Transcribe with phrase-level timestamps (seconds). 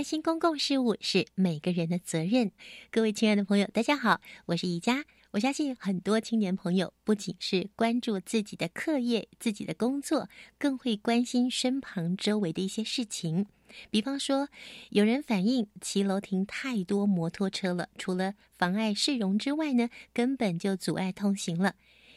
[0.00, 2.52] 关心公共事务是每个人的责任。
[2.90, 5.04] 各位亲爱的朋友，大家好，我是宜佳。
[5.32, 13.44] 我相信很多青年朋友不仅是关注自己的课业、自己的工作，更会关心身旁周围的一些事情。
[13.90, 14.48] 比方说，
[14.88, 21.74] 有人反映骑楼停太多摩托车了，除了妨碍市容之外呢，根本就阻碍通行了。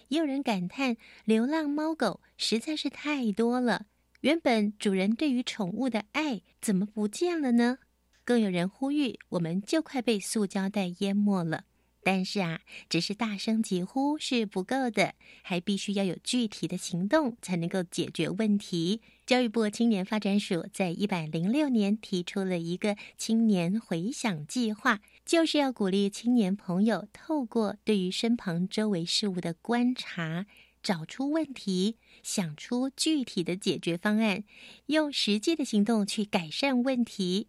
[0.07, 3.87] 也有人感叹流浪猫狗实在是太多了。
[4.23, 7.79] 原本主人对于宠物的爱怎么不见了呢？
[8.23, 11.65] 更有人呼吁，我们就快被塑胶袋淹没了。
[12.01, 19.01] 但是啊，只是大声疾呼是不够的，还必须要有具体的行动才能够解决问题。
[19.25, 30.45] 教育部青年发展署在一百零六年提出了一个青年回想计划，就是要鼓励青年朋友透过对于身旁周围事物的观察。
[30.83, 34.43] 找出问题，想出具体的解决方案，
[34.87, 37.47] 用实际的行动去改善问题。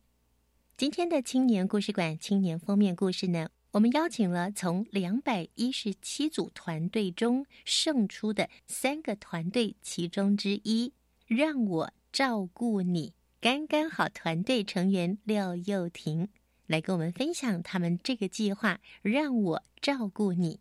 [0.76, 10.92] 今天的青年故事馆青年封面故事呢，我们邀请了从两百一十七组团队中胜出的三个团队其中之一，
[11.26, 16.28] 让我照顾你，刚刚好团队成员廖又婷
[16.66, 20.60] 来跟我们分享他们这个计划，让我照顾你。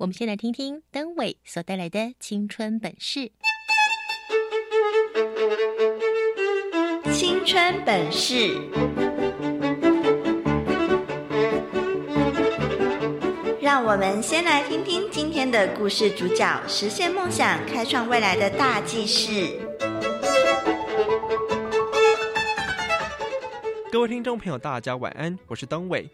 [0.00, 3.30] 我们先来听听灯伟所带来的青春本事。
[7.12, 8.56] 青春本事，
[13.60, 19.60] 让我们先来听听今天的故事主角——实现梦想、开创未来的大计事。
[23.92, 26.08] 各位听众朋友，大家晚安，我是灯伟。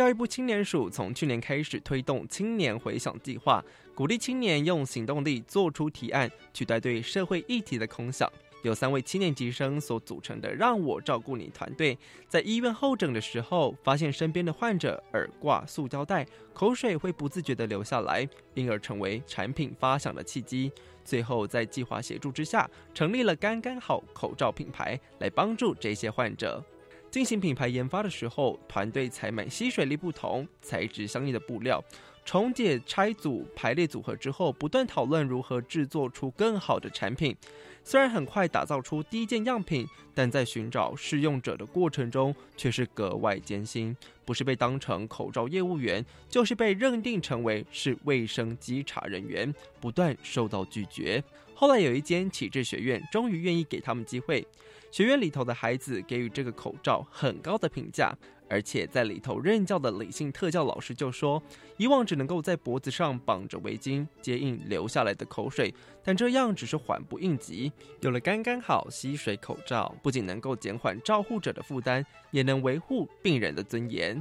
[0.00, 3.62] 教育部青年署从去年开始推动青年回想计划，
[3.94, 8.26] 鼓励青年用行动力做出提案，取代对社会议题的空想。
[8.62, 20.72] 有三位七年级生所组成的“让我照顾你”团队，在医院候诊的时候，发现身边的患者耳挂塑胶袋，口水会不自觉地流下来，因而成为产品发想的契机。
[21.04, 26.64] 最后在计划协助之下，成立了“刚刚好”口罩品牌，来帮助这些患者。
[27.10, 31.82] 进行品牌研发的时候，团队采买吸水力不同、材质相应的布料，
[32.24, 37.36] 重解拆组排列组合之后，不断讨论如何制作出更好的产品。
[37.82, 43.96] 虽然很快打造出第一件样品，但在寻找试用者的过程中却是格外艰辛。
[44.24, 51.24] 不是被当成口罩业务员，就是被认定成为是卫生稽查人员，不断受到拒绝。
[51.54, 54.46] 后来有一间启智学院终于愿意给他们机会。
[54.90, 58.12] 学院里头的孩子给予这个口罩很高的评价，
[58.48, 61.40] 而且在里头任教的李姓特教老师就说，
[61.76, 67.70] 以往只能够在脖子上绑着围巾接应流下来的口水，但这样只是缓不应急。
[68.00, 74.20] 有了刚刚好吸水口罩，不仅能够减缓照护者的负担，也能维护病人的尊严。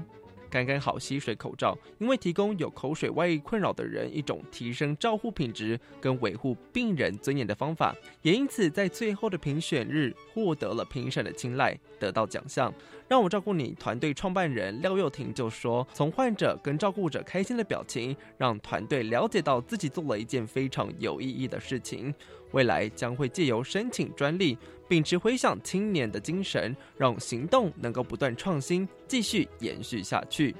[0.49, 12.73] 刚刚好吸水口罩，因为提供有口水外溢困扰的人一种提升照护品质跟维护病人尊严的方法，也因此在最后的评选日获得了评审的青睐，得到奖项。
[13.07, 22.13] 让我照顾你团队创办人廖又廷就说：“从患者跟照顾者开心的表情，让团队了解到自己做了一件非常有意义的事情。
[22.51, 24.57] 未来将会借由申请专利，
[24.89, 30.53] 秉持回想青年的精神，让行动能够不断创新，继续延续下去。”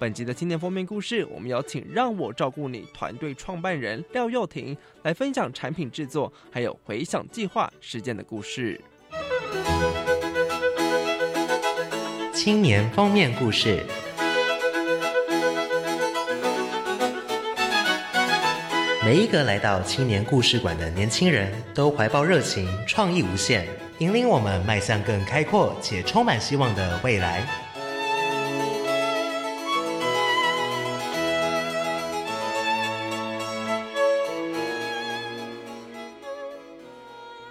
[0.00, 8.80] 本集的青年封面故事，我们邀请让我照顾你团队创办人廖又婷来分享产品制作还有回想计划实践的故事。
[12.34, 13.82] 青年封面故事。
[19.06, 23.64] 每一个来到青年故事馆的年轻人都怀抱热情，创意无限，
[23.98, 27.46] 引领我们迈向更开阔且充满希望的未来。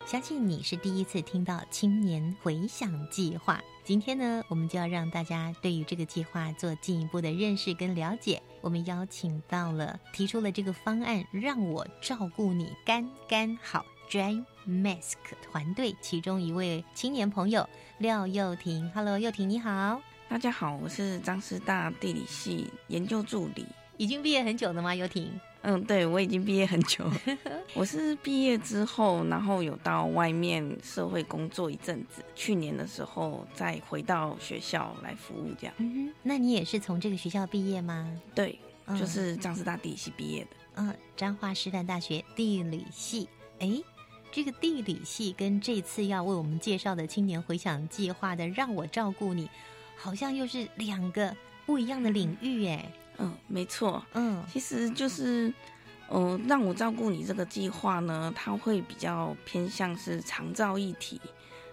[0.06, 3.64] 相信你是第一次听到青年回响计划。
[3.86, 8.42] 今天呢，我们就要让大家对于这个计划做进一步的认识跟了解。
[8.62, 18.92] 我们邀请到了提出了这个方案，让我照顾你干干好 Dry Mask 团队其中一位青年朋友廖幼婷。
[18.92, 20.02] Hello，幼婷你好。
[20.28, 23.68] 大家好，我是张师大地理系研究助理。
[23.98, 24.96] 已经毕业很久了吗？
[24.96, 25.40] 幼婷？
[25.68, 27.04] 嗯，对，我已经毕业很久。
[27.74, 32.24] 我是毕业之后，然后有到外面社会工作一阵子。
[32.36, 35.74] 去年的时候，再回到学校来服务，这样。
[35.80, 38.16] 嗯哼，那你也是从这个学校毕业吗？
[38.36, 38.60] 对，
[39.00, 40.50] 就是张师大地理系毕业的。
[40.76, 43.28] 嗯，彰化师范大学地理系。
[43.58, 43.82] 哎，
[44.32, 49.50] 这个地理系跟这次要为我们介绍的青年回想计划的“让我照顾你”，
[49.98, 51.36] 好像又是两个
[51.66, 52.88] 不一样的领域，哎。
[53.18, 54.04] 嗯，没错。
[54.14, 55.54] 嗯，其实就是，
[56.10, 61.20] 呃，让我照顾你这个计划呢，它会比较偏向是长照议题。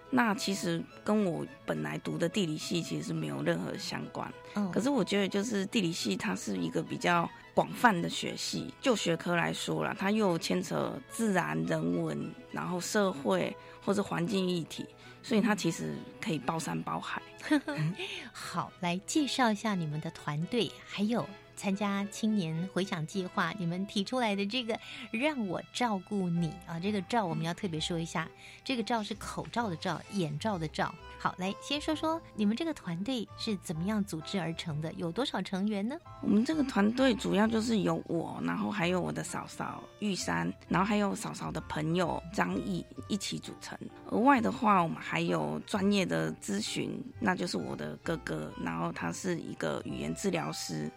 [0.09, 4.31] 那其实跟我本来读的地理系其实是没有任何相关。
[4.53, 14.85] 嗯，可是我觉得就是地理系它是一个比较广泛的学系，就学科来说了，它又牵扯自然、人文，然后社会或者环境议题，
[15.23, 17.21] 所以它其实可以包山包海。
[18.31, 21.27] 好，来介绍一下你们的团队，还有。
[21.63, 24.77] 参加青年回响计划，你们提出来的这个
[25.11, 28.27] 让我照顾你啊，这个照我们要特别说一下，
[28.65, 30.93] 这个照是口罩的照，眼罩的照。
[31.17, 35.95] 好，来先说说你们这个团队是怎么样组织而成的，有多少成员呢？
[36.21, 43.79] 我们这个团队主要就是有我，然后还有我的嫂嫂玉山，然后还有嫂嫂的朋友张毅一起组成。
[44.07, 50.91] 额外的话，我们还有专业的咨询，那就是我的哥哥，然后他是一个语言治疗师。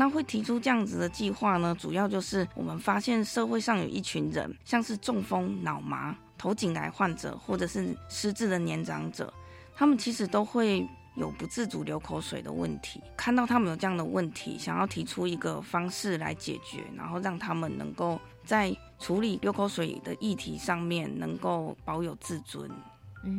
[0.00, 1.76] 那会提出这样子的计划呢？
[1.78, 9.30] 主要就是我们发现社会上有一群人，像是中风、脑麻、头颈癌患者，或者是失智的年长者，
[9.74, 12.98] 他们其实都会有不自主流口水的问题。
[13.14, 22.70] 看到他们有这样的问题，想要提出一个方式来解决，然后让他们能够在处理流口水的议题上面能够保有自尊，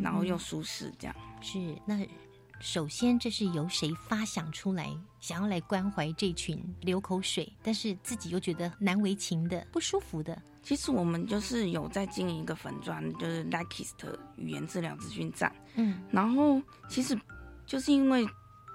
[0.04, 1.98] 然后又舒适，这样是那。
[2.62, 4.88] 首先，这是由谁发想出来，
[5.20, 10.40] 想要来关怀这群流口水，但是自己又觉得难为情的、不舒服的。
[10.62, 13.96] 其实我们就是有在经营一个粉砖，就是 Likist
[14.36, 15.52] 语言治疗咨询站。
[15.74, 17.20] 嗯，然后其实
[17.66, 18.24] 就是因为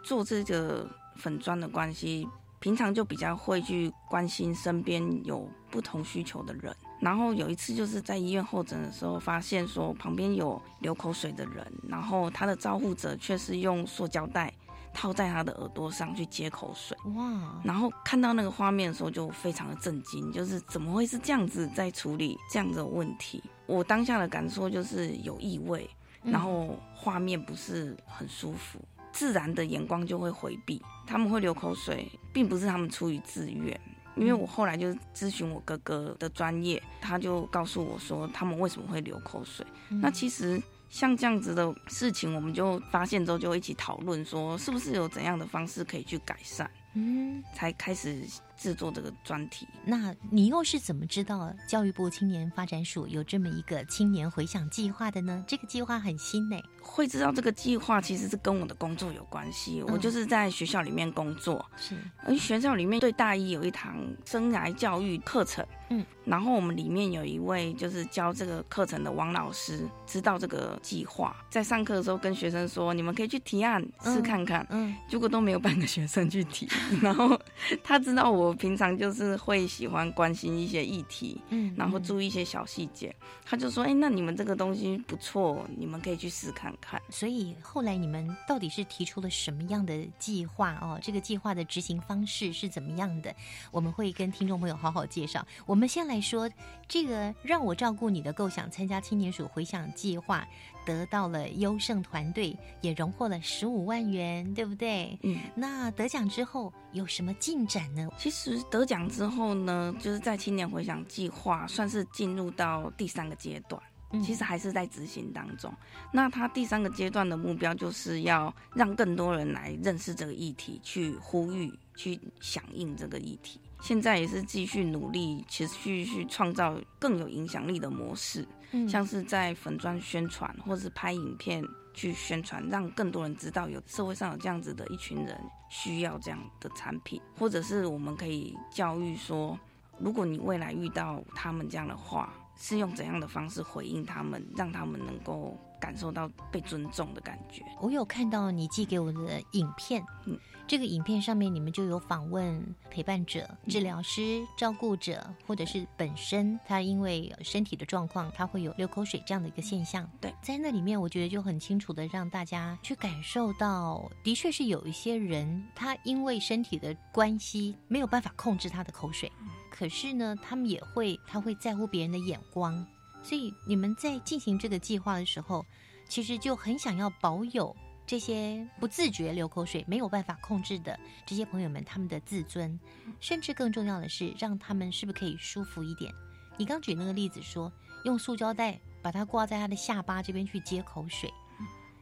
[0.03, 2.27] 做这个粉砖的关系，
[2.59, 6.75] 平常就比较会去关心身边有不同需求的人。
[7.01, 14.53] 然后有一次就是在医院候诊的时候，发现说旁边有流口水的人，然后他的照护者却是用塑胶袋
[14.95, 16.97] 套在他的耳朵上去接口水。
[17.15, 17.61] 哇！
[17.63, 23.43] 然后看到那个画面的时候，就非常的震惊，就是怎么会是这样子在处理这样的问题？
[23.67, 25.89] 我当下的感受就是有异味，
[26.23, 28.81] 然后画面不是很舒服，
[29.13, 30.81] 自然的眼光就会回避。
[31.07, 33.79] 他们会流口水，并不是他们出于自愿。
[34.17, 39.65] 因为我后来就咨询我哥哥的专业，他就告诉我说他们为什么会流口水。
[39.89, 46.71] 那其实像这样子的事情，我们就发现之后就一起讨论说，是不是有怎样的方式可以去改善？
[46.95, 48.25] 嗯，才开始。
[48.57, 55.45] 制作这个专题，那你又是怎么知道教育部青年发展署有这么一个青年回想计划的呢？
[55.47, 56.57] 这个计划很新呢。
[56.81, 76.69] 会知道这个计划其实是跟我的工作有关系，我就是在学校里面工作，是而学校里面对大一有一堂生涯教育课程，嗯，然后我们里面有一位就是教这个课程的王老师，知道这个计划，在上课的时候跟学生说，你们可以去提案试看看，嗯，结果都没有半个学生去提，
[77.03, 77.39] 然后
[77.83, 78.46] 他知道我。
[78.47, 83.15] 我平常就是会喜欢关心一些议题，嗯，然后注意一些小细节。
[83.45, 90.99] 他就说：“哎，那你们这个东西不错，你们可以去试看看。”所以后来你们到底是提出了什么样的计划哦？
[91.03, 93.35] 这个计划的执行方式是怎么样的？
[93.73, 95.45] 我们会跟听众朋友好好介绍。
[95.67, 96.49] 我们先来说
[96.87, 100.47] 这个让我照顾你的构想，参加青年署回想计划。
[100.87, 105.19] 得到了优胜团队，也荣获了十五万元，对不对？
[105.23, 108.09] 嗯，那得奖之后有什么进展呢？
[108.17, 113.83] 其实得奖之后呢，就是在青年回想计划算是进入到第三个阶段，
[114.23, 115.73] 其实还是在执行当中。
[116.13, 123.61] 那他第三个阶段的目标就是要让更多人来认识这个议题，去呼吁、去响应这个议题。
[123.81, 128.89] 现在也是继续努力，持续去创造更有影响力的模式，嗯。
[128.89, 131.65] 像是在粉砖宣传，或是拍影片
[131.95, 135.39] 去宣传，让更多人知道有社会上有这样子的一群人
[135.71, 139.59] 需要这样的产品，或者是我们可以教育说，
[139.99, 147.63] 如果你未来遇到他们这样的话，是用怎样的方式回应他们，让他们能够感受到被尊重的感觉。
[147.81, 160.09] 我有看到你寄给我的影片，嗯，这个影片上面你们就有访问陪伴者、治疗师、照顾者，或者是本身他因为身体的状况，他会有流口水这样的一个现象。
[160.21, 169.31] 对，在那里面，我觉得就很清楚的让大家去感受到，的确是有一些人，他因为身体的关系没有办法控制他的口水，
[169.77, 172.87] 可是呢，他们也会，他会在乎别人的眼光。
[173.23, 175.67] 所以你们在进行这个计划的时候，
[176.09, 182.79] 其实就很想要保有这些不自觉流口水、没有办法控制的这些朋友们他们的自尊，
[183.21, 186.11] 甚至更重要的是，让他们是不是可以舒服一点？
[186.57, 187.71] 你刚举那个例子说，
[188.05, 191.31] 用塑胶袋把它挂在他的下巴这边去接口水，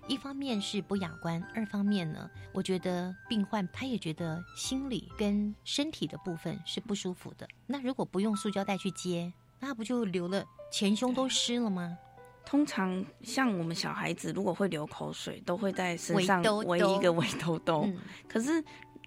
[0.06, 7.48] 一方面是不雅观，二方面呢，我觉得病患他也觉得心理跟身体的部分是不舒服的。
[7.66, 11.96] 那如果不用塑胶袋去接，那不就流了前胸都湿了吗？
[12.44, 17.84] 通常像我们小孩子，如果会流口水，都会在身上围一个围兜兜。
[17.86, 17.96] 嗯
[18.28, 18.62] 可是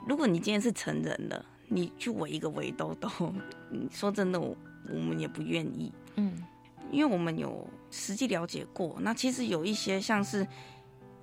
[0.08, 3.08] 如果你今天是成人了，你去围一个围兜兜，
[3.70, 4.58] 嗯说真的，我
[4.89, 6.44] 我们也不愿意，嗯
[6.89, 8.98] 因为我们有实际了解过。
[9.01, 10.48] 那其实有一些像是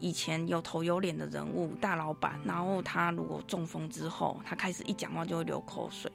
[0.05, 6.13] 以前有头有脸的人物，大老板，然后他如果中风之后，他开始一讲话就会流口水，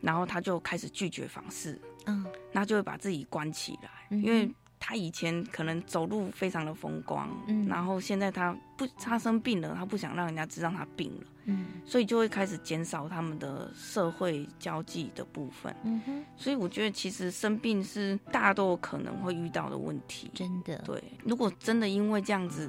[0.00, 2.26] 然后他就开始拒绝访视，嗯。
[2.50, 7.64] 那就会把自己关起来，嗯因为他以前可能走路非常的风光，嗯。
[7.68, 11.66] 然后现在他不他生病了，他不想让人家知道他病了，嗯。
[11.86, 15.72] 所以就会开始减少他们的社会交际的部分。
[15.84, 20.28] 嗯哼，所以我觉得其实生病是大家都有可能会遇到的问题。
[20.34, 22.68] 真的，对，如果真的因为这样子，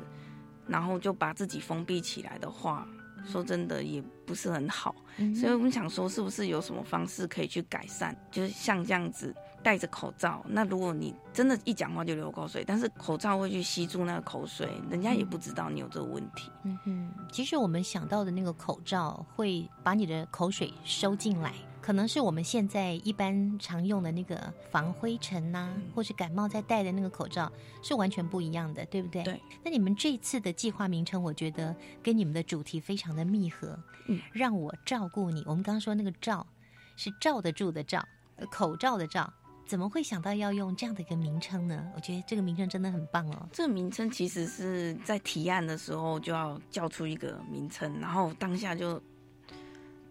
[0.68, 2.88] 然后就把自己封闭起来的话，
[3.26, 4.96] 说真的也不是很好。
[5.18, 8.16] 嗯所以我们想说，是不是有什么方式可以去改善？
[8.32, 16.50] 就是像这样子戴着口罩，那如果你真的一讲话就流口水，但是口罩会去吸住那个口水，人家也不知道你有这个问题。
[16.64, 21.54] 嗯哼，其实我们想到的那个口罩会把你的口水收进来，
[21.84, 29.22] 可能是我们现在一般常用的那个防灰尘呐、或是感冒在戴的那个口罩是完全不一样的，对不对？
[29.24, 29.42] 对。
[29.62, 33.78] 那你们这次的计划名称，我觉得跟你们的主题非常的密合。
[34.08, 35.44] 嗯，让我照顾你。
[35.46, 36.48] 我们刚刚说那个罩
[36.96, 38.02] 是罩得住的罩，
[38.38, 39.32] 呃口罩的罩。
[39.66, 41.92] 怎么会想到要用这样的一个名称呢？
[41.96, 43.50] 我觉得这个名称真的很棒哦。
[43.52, 49.02] 这个名称其实是在提案的时候就要叫出一个名称，然后当下就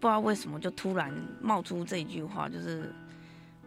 [0.03, 2.93] 不知道为什么就突然冒出这一句话，就是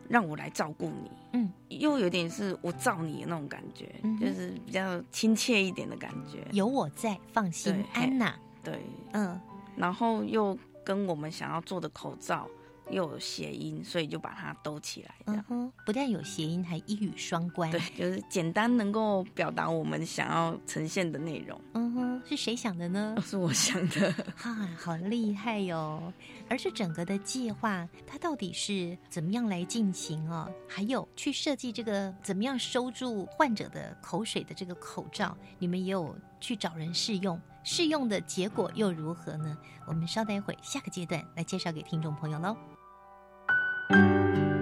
[0.07, 1.11] 让我来照顾你。
[1.33, 6.47] 嗯，又有点是我照你的那种感觉，嗯就是比较亲切一点的感觉。
[6.53, 8.37] 有我在，放心对，安娜。
[8.63, 8.79] 对，
[9.13, 9.41] 嗯，
[9.77, 12.47] 然后又跟我们想要做的口罩
[12.91, 15.45] 又有谐音，所以就把它兜起来，这样。
[15.49, 17.71] 嗯哼，不但有谐音，还一语双关。
[17.71, 21.61] 对，就是简单能够表达我们想要呈现的内容。
[21.75, 23.17] 嗯哼，是谁想的呢？
[23.25, 24.13] 是我想的。
[24.37, 26.13] 哈、好厉害哟、
[26.49, 30.49] 而是整个的计划，它到底是怎么样来进行哦？
[30.69, 39.57] 还有去设计这个怎么样收住患者的口水的这个口罩，你们也有去找人试用，试用的结果又如何呢？
[39.87, 42.57] 我们稍待一会儿，下个阶段来介绍给听众朋友喽。
[43.89, 44.56] 青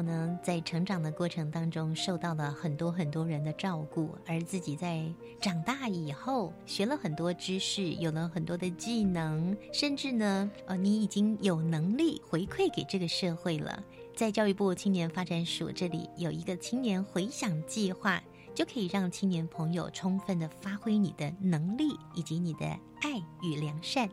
[0.00, 5.04] 友呢，在成长的过程当中，受到了很多很多人的照顾，而自己在
[5.38, 13.82] 长大以后，学了很多知识，有了很多的技能，甚至呢，呃，你已经有能力回馈给这个社会了。
[14.16, 18.22] 在教育部青年发展署这里有一个青年回想计划，
[18.54, 22.66] 就可以让青年朋友充分的发挥你的能力以及你的
[23.02, 24.08] 爱与良善。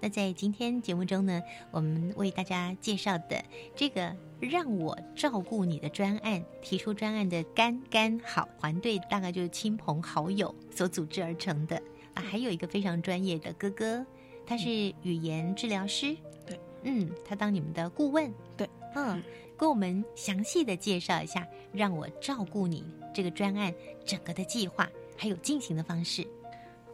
[0.00, 3.44] 那在今天节目中呢，我们为大家介绍的
[3.76, 11.80] 这个“让我照顾你”的专案，提出专案的干干好团队，大概就是亲朋好友所组织而成的
[12.14, 12.22] 啊。
[12.22, 14.04] 还有一个非常专业的哥哥，
[14.44, 14.68] 他是
[15.02, 19.22] 语言治疗师，对，嗯，他当你们的顾问，对，嗯，
[19.56, 22.84] 跟我们详细的介绍一下“让我照顾你”
[23.14, 23.72] 这个专案
[24.04, 26.26] 整个的计划，还有进行的方式。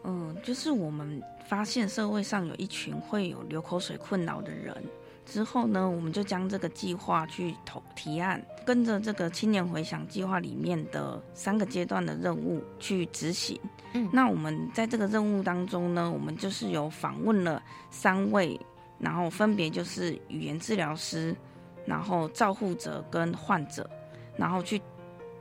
[0.04, 4.76] 嗯，就是我们发现社会上有一群会有流口水困扰的人。
[5.30, 13.60] 之后呢，我们就将这个计划去投提案，跟着这个青年回想计划里面的三个阶段的任务去执行。
[13.92, 18.58] 嗯，那我们在这个任务当中呢，我们就是有访问了三位，
[18.98, 21.36] 然后分别就是语言治疗师，
[21.84, 23.88] 然后照护者跟患者，
[24.34, 24.80] 然后去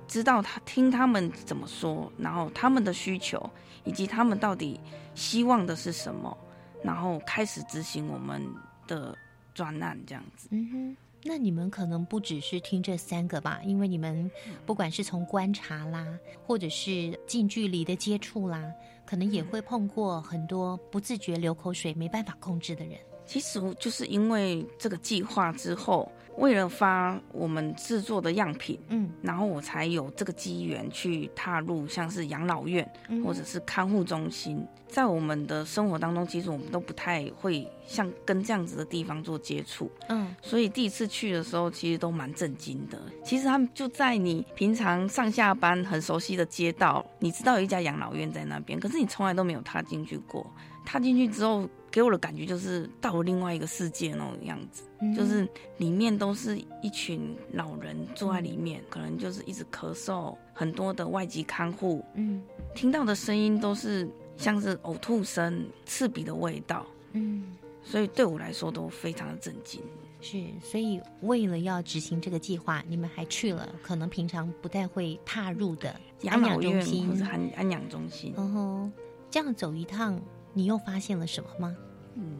[0.06, 3.50] 知道他听他们怎么说，然后他们的需求
[3.86, 4.78] 以及他们到底
[5.16, 6.38] 希望的是什么，
[6.84, 8.46] 然后开始执行我们
[8.86, 9.18] 的。
[9.58, 14.30] 专案这样子，嗯哼，那你们可能不只是听这三个吧，因为你们
[14.64, 16.06] 不管是从观察啦，
[16.46, 18.72] 或者是近距离的接触啦，
[19.04, 23.00] 可能也会碰过很多不自觉流口水、没办法控制的人。
[23.26, 26.12] 其实就是因为这个计划之后。
[26.38, 32.88] 为了发我们制作的样品，嗯，然后我才有这个机缘去踏入像是养老院
[33.26, 34.66] 或者是看护中心。
[34.88, 42.98] 在我们的生活当中，其实我们都不太会像跟这样子的地方做接触，嗯，所以第一次去的时候，其实都蛮震惊的。
[43.26, 50.46] 其实他们就在你平常上下班很熟悉的街道，你知道有一家养老院在那边，可是你从来都没有踏进去过。
[50.86, 51.68] 踏进去之后。
[51.90, 54.84] 给我的感觉就是到了另外一个世界那种样子，
[55.16, 62.44] 就是里面都是一群老人坐在里面，可能就是一直咳嗽，很多的外籍看护，嗯，
[62.76, 69.82] 听到的声音都是像是呕吐声、刺鼻的味道，嗯，所以对我来说都非常的震惊。
[70.20, 78.34] 是，所以为了要执行这个计划，你们还去了可能平常不太会踏入的养老中心或者安安养中心。
[78.36, 78.94] 嗯哼，
[79.32, 80.20] 这样走一趟。
[80.58, 81.76] 你又发现了什么吗？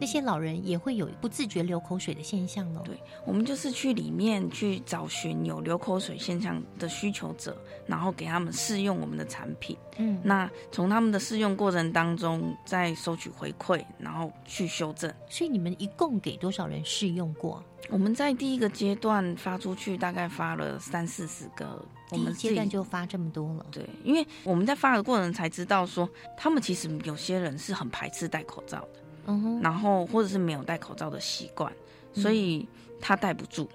[0.00, 2.80] 那些老人也会有不自觉流口水的现象呢？
[2.84, 7.56] 对，我们就是去里面去找寻有流口水现象的需求者，
[7.86, 9.76] 然后给他们试用我们的产品。
[9.98, 15.14] 嗯，那从他们的试用过程当中再收取回馈，然后去修正。
[15.28, 17.62] 所以你们一共给多少人试用过？
[17.88, 21.86] 我们在第一个阶段发出去，大概发了三四十个。
[22.10, 28.88] 第一阶段就发这么多了，对，因为我们在发的过程才知道说，他们其实有些人是很排斥戴口罩的，
[29.26, 31.72] 嗯哼，然后或者是没有戴口罩的习惯，
[32.14, 32.66] 所以
[33.00, 33.68] 他戴不住，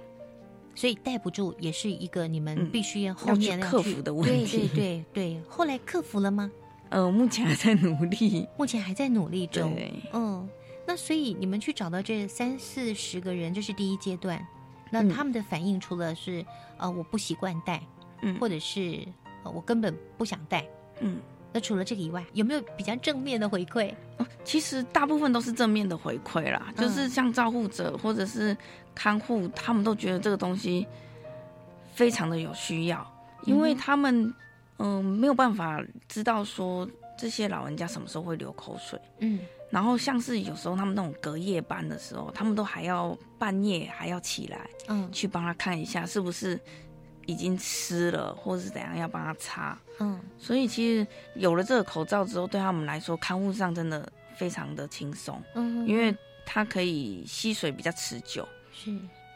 [0.74, 5.41] 所以戴不住也是一个你们必须要后面克服的问题，对对对对。
[5.48, 6.52] 后来克服了吗？
[6.89, 9.76] 呃，目前还在努力， 目前还在努力中，
[10.12, 10.48] 嗯，
[10.88, 14.43] 那所以你们去找到这三四十个人，这是第一阶段，
[14.91, 16.46] 那他们的反应除了是
[16.78, 17.82] 呃我不习惯戴。
[18.23, 18.99] 嗯，或者是
[19.43, 20.65] 我根本不想带，
[21.01, 21.19] 嗯，
[21.51, 23.93] 那除了这个以外，有没有比较正面的回馈？
[24.45, 28.55] 其实大部分都是正面的回馈啦，就是像照护者或者是
[28.95, 30.88] 看护，他们都觉得这个东西
[31.93, 33.05] 非常的有需要，
[33.43, 34.33] 因为他们
[34.77, 46.57] 嗯没有办法知道说这些老人家什么时候会流口水，嗯，然后像是有时候他们那种隔夜班的时候，他们都还要半夜还要起来，嗯，去帮他看一下是不是。
[47.25, 49.77] 已经湿了，或者是怎样，要帮他擦。
[49.99, 55.41] 嗯，所以其实有了这个口罩之后，对他们来说，看护上真的非常的轻松。
[55.55, 58.47] 嗯，因为它可以吸水比较持久。
[58.71, 58.91] 是，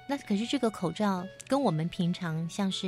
[0.08, 2.88] 那可是这个口罩跟我们平常像是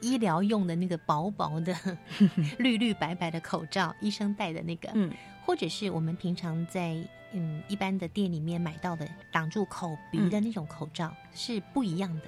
[0.00, 1.74] 医疗用的那个薄薄的
[2.58, 5.12] 绿绿白白的口罩，医生戴的那个，嗯，
[5.44, 6.96] 或者是我们平常在
[7.32, 12.22] 嗯一般的店里面买到的挡住口鼻的那种口罩，是不一样的。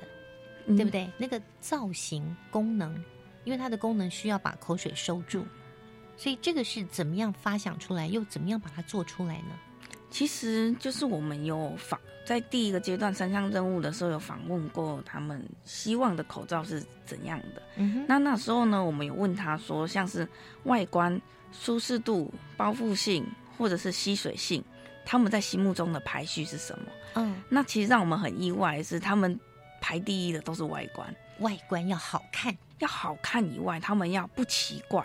[0.66, 1.10] 对不对？
[1.18, 2.94] 那个造型功能，
[3.44, 5.44] 因为它的功能需要把口水收住，
[6.16, 9.58] 所以这个是怎么样发想出来，又怎么样把它做出来呢？
[10.10, 17.62] 其实就是我们有访在第一个阶段三项任务的时候有访问过他们希望的口罩是怎样的。
[17.76, 18.04] 嗯哼。
[18.08, 20.28] 那那时候呢，我们有问他说，像是
[20.64, 21.20] 外观、
[21.52, 23.24] 舒适度、包覆性
[23.56, 24.62] 或者是吸水性，
[25.04, 26.86] 他们在心目中的排序是什么？
[27.14, 27.40] 嗯。
[27.48, 29.38] 那其实让我们很意外是他们。
[29.80, 35.04] 排第一的都是外观，外观要好看，要好看以外，他们要不奇怪，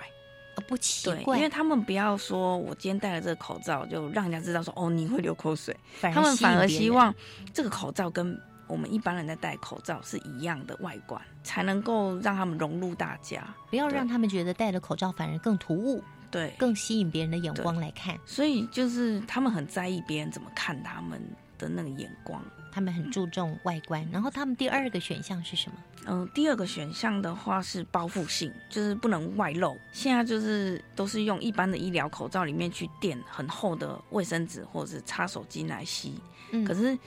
[0.56, 7.14] 呃，不奇怪，因为他们不要说我今天戴了这个口罩，就让人家知道说哦你会流口水，他们反而希望
[7.54, 21.22] 这个口罩跟我们一般人在戴口罩是一样的外观，才能够让他们融入大家，不要让他们觉得戴了口罩反而更突兀，对，更吸引别人的眼光来看，所以就是他们很在意别人怎么看他们
[21.58, 22.44] 的那个眼光。
[22.76, 25.78] 他们很注重外观，然后他们第二个选项是什么？
[26.08, 29.80] 嗯，第二个选项的话是包覆性，就是不能外露。
[29.94, 36.20] 现在就是都是用一般的医疗口罩里面去垫很厚的卫生纸或者是擦手巾来吸。
[36.52, 37.00] 嗯，可是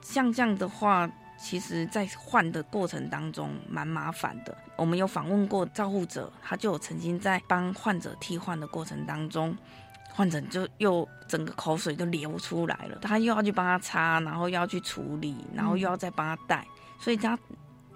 [0.00, 1.06] 像这样的话，
[1.38, 4.56] 其实在换的过程当中蛮麻烦的。
[4.74, 9.54] 我们有访问过照护者，他就有曾经在帮患者替换的过程当中。
[10.20, 16.66] 患者就又整个口水都流出来了，他又要去帮他擦，然后又要去处理，然后又要再帮他戴，
[16.98, 17.38] 所以他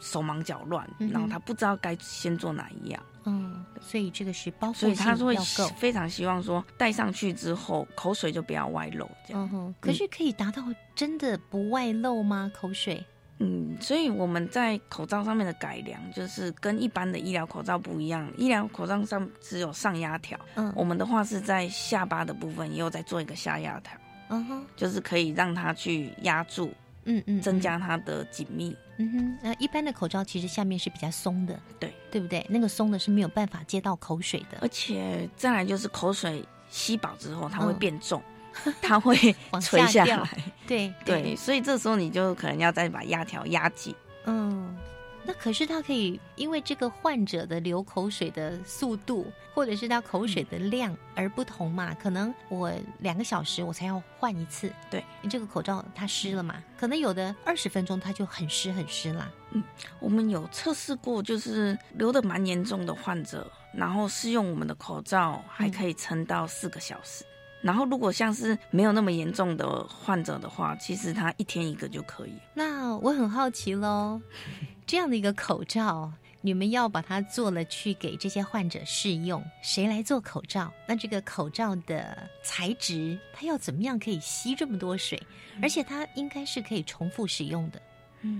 [0.00, 3.02] 手忙脚乱，然后他不知道该先做哪一样。
[3.26, 9.50] 嗯，所以这个是包括所以他会够非常希望说戴上去之后口水就不要外漏，这样。
[9.52, 10.62] 嗯可是可以达到
[10.94, 12.50] 真的不外漏吗？
[12.54, 13.04] 口水？
[13.38, 18.30] 嗯，所以我们在口罩上面的改良，就是跟一般的医疗口罩不一样。
[18.36, 23.92] 医疗口罩上只有上压条，嗯，我们的话是在下巴的部分也有在做一个下压条，
[24.28, 26.72] 嗯哼，就是可以让它去压住，
[27.04, 28.76] 嗯嗯，增加它的紧密。
[28.98, 32.46] 嗯哼，那一般的口罩其实下面是比较松的，对对不对？
[32.48, 38.22] 那个松的是没有办法接到口水的，而且再来就是口水吸饱之后，它会变重。
[38.80, 39.16] 它会
[39.60, 40.28] 垂下来，
[40.66, 43.94] 对对，所以这时候你就可能要再把压条压紧。
[44.26, 44.76] 嗯，
[45.24, 51.94] 那可是它可以因为这个患者的流口水的速度，或者是他口水的量而不同嘛？
[51.94, 56.56] 可能我两个小时我才要换一次，对你这个口罩它湿了嘛？
[56.78, 59.30] 可能有的二十分钟它就很湿很湿啦。
[59.50, 59.62] 嗯，
[60.00, 67.24] 我们有测试过，就是流的蛮严重的患者，然后试用我们的口罩还可以撑到四个小时。
[67.64, 72.34] 然后，如果像是没有那么严重的患者的话，其实他一天一个就可以。
[72.52, 74.20] 那我很好奇喽，
[74.86, 80.70] 这样的一个口罩，你们要把它做了去给这些患者试用，谁来做口罩？
[80.86, 85.18] 那这个口罩的材质，它要怎么样可以吸这么多水？
[85.62, 87.80] 而且它应该是可以重复使用的，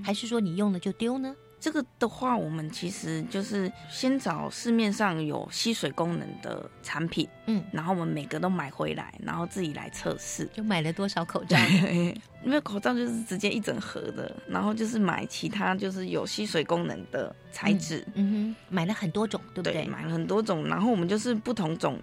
[0.05, 1.35] 还是说你用了就丢呢？
[1.65, 10.45] 这个的话，我们其实就是先找市面上有吸水功能的产品，嗯，然后我们每个都买回来，然后自己来测试。
[10.53, 11.57] 就买了多少口罩？
[12.45, 19.87] 因为口罩就是直接一整盒的，然后就是买其他就是有吸水功能的材质，嗯哼，买了很多种，对不对？
[19.87, 21.99] 买了很多种，然后我们就是不同种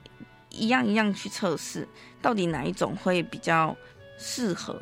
[0.50, 1.88] 一样一样去测试，
[2.19, 3.78] 到底哪一种会比较
[4.17, 4.82] 适合。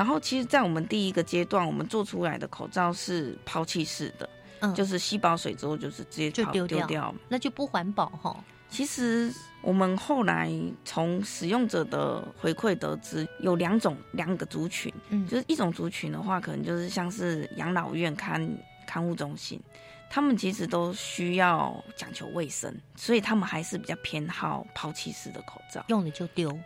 [0.00, 4.26] 然后，其实，在我们第一个阶段，我们做出来的口罩是抛弃式的，
[4.60, 8.42] 嗯，就是吸饱水之后就是直接就丢掉，那就不环保哈。
[8.70, 10.50] 其实，我们后来
[10.86, 18.40] 从使用者的回馈得知，有两种两个族群，嗯，就是一种族群的话，可能就是像是养老院看
[18.86, 19.60] 看护中心，
[20.08, 26.58] 他们其实都需要讲求卫生，所以他们还是比较偏好抛弃式的口罩，用了就丢。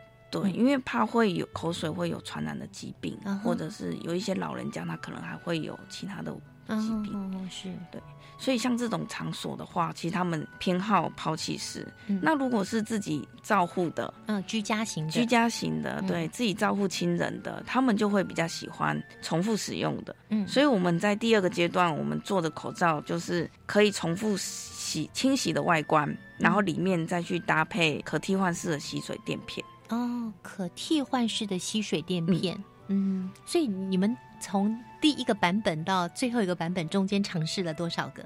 [0.43, 6.33] 对，因为怕会有口水会有传染的疾病，或者是有一些老人家他可能还会有其他的
[6.69, 8.01] 疾病，是对。
[8.37, 11.87] 所以像这种场所的话，其实他们偏好抛弃式。
[12.21, 20.15] 那如果是自己照护的，嗯，居家型、居家型的，对自己照顾亲人的，他们就会比较喜欢重复使用的。
[20.31, 29.65] 嗯，所以我们在第二个阶段，我们做的口罩就是可以重复洗、清洗的外观，然后里面再去搭配可替换式的吸水垫片。
[29.91, 38.23] 哦，可替换式的吸水垫片，嗯，所以你们从第一个版本到最后一个版本中间尝试了多少个？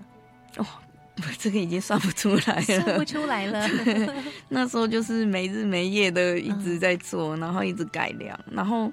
[0.57, 0.67] 哦，
[1.39, 3.69] 这个已经算不出来了，算不出来了。
[4.49, 8.93] 那时候就是没日没夜的一直在做，然后一直改良，然后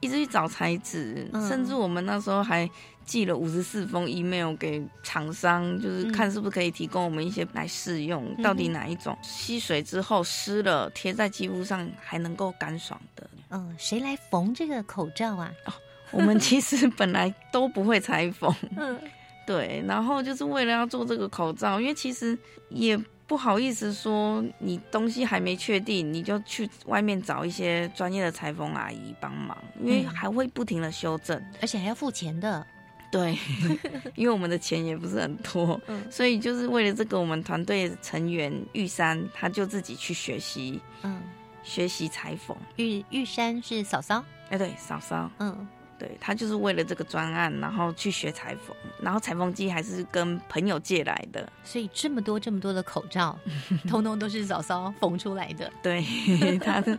[0.00, 2.68] 一直去找材质，甚至我们那时候还。
[3.04, 13.28] 寄了五十四封 email 给厂商，就是看是不是可以提供我们一些来试用，到底哪一种吸水之后湿了贴在肌肤上还能够干爽的。
[13.50, 15.52] 嗯，谁来缝这个口罩啊？
[15.66, 15.72] 哦，
[16.10, 18.52] 我们其实本来都不会裁缝。
[18.76, 18.98] 嗯，
[19.46, 22.36] 对，然后就是为了要做这个口罩，因为其实
[22.70, 32.66] 也不好意思说你东西还没确定，你就去外面找一些专业的裁缝阿姨帮忙，因为还会不停的修正，而且还要付钱的。
[33.14, 33.38] 对，
[34.16, 41.22] 因为我们的钱也不是很多，所以就是为了这个，我们团队成员玉山他就自己去学习，嗯，
[41.62, 42.56] 学习裁缝。
[42.74, 45.64] 玉玉山是嫂嫂，哎，对，嫂嫂，嗯，
[45.96, 53.38] 对他就是为了这个专案，然后去学裁缝，然后裁缝机还是跟朋友借来的，所以这么多这么多的口罩，
[53.86, 55.72] 通通都是嫂嫂缝出来的。
[55.80, 56.04] 对，
[56.58, 56.98] 他的。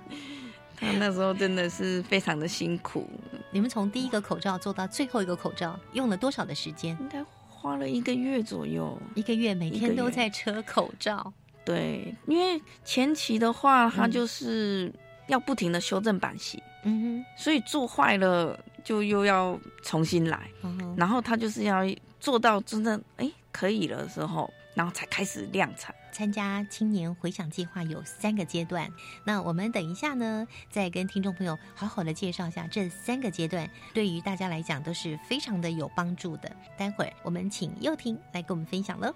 [0.78, 3.10] 他那时候真的是非常的辛苦。
[3.56, 6.92] 你们从第一个口罩做到最后一个口罩，用了多少的时间？
[7.00, 9.02] 应该花了一个月左右。
[9.14, 11.32] 一个月每天都在扯口罩。
[11.64, 14.94] 对，因为前期的话，它就是
[15.28, 21.86] 要不停的修正版型，嗯哼，所以做坏了就又要重新来，嗯然后他就是要
[22.20, 24.54] 做到真正哎可以了之后。
[24.74, 25.96] 然后才开始量产。
[26.16, 28.90] 参加青年回想计划有三个阶段
[29.26, 39.14] 那我们等一下呢再跟听众朋友好好的介绍一下这三个阶段对于大家来讲都是非常的有帮助的待会儿我们请幼婷来跟我们分享喽。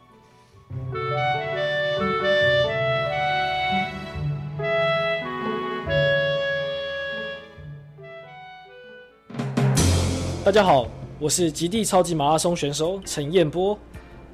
[10.43, 10.85] 大家好
[11.17, 13.79] 我是极地超级马拉松选手陈彦波。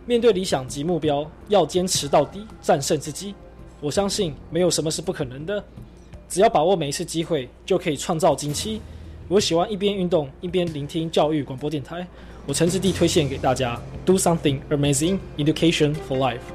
[0.06, 3.34] 面对理想及目标，要坚持到底，战胜自己。
[3.82, 5.64] 我相信没有什么是不可能的，
[6.30, 8.80] 只要把握每一次机会，就可以创造惊奇。
[9.28, 12.08] 我喜欢一边运动一边聆听教育广播电台，
[12.46, 16.55] 我诚挚地推荐给大家：Do something amazing, education for life。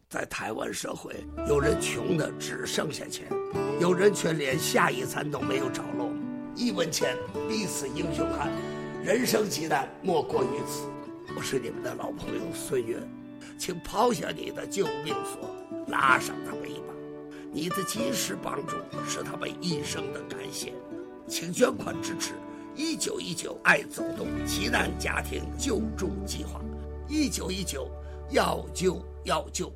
[0.11, 3.25] 在台湾社会，有人穷的只剩下钱，
[3.79, 6.11] 有人却连下一餐都没有着落。
[6.53, 7.15] 一文钱，
[7.47, 8.51] 必死英雄汉，
[9.01, 10.85] 人生极难，莫过于此。
[11.33, 12.97] 我是你们的老朋友孙悦，
[13.57, 15.49] 请抛下你的救命索，
[15.87, 16.93] 拉上他们一把。
[17.53, 18.75] 你的及时帮助
[19.07, 20.73] 是他们一生的感谢，
[21.25, 22.33] 请捐款支持
[22.75, 26.59] 一九一九爱走动奇难家庭救助计划。
[27.07, 27.89] 一九一九，
[28.29, 29.71] 要救要救。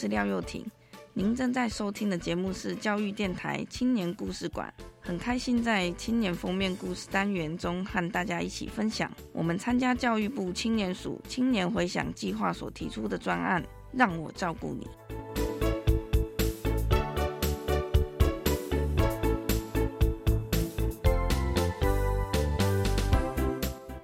[0.00, 0.64] 是廖又廷，
[1.12, 14.88] 您正在收听的节目是教育电台青年故事馆，很开心在青年封面故事单元中和大家一起分享我们参加教育部青年署青年回想计划所提出的专案，让我照顾你。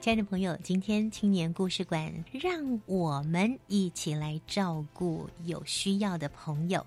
[0.07, 6.87] 亲爱的朋友，今天青年故事馆，让我们一起来照顾有需要的朋友。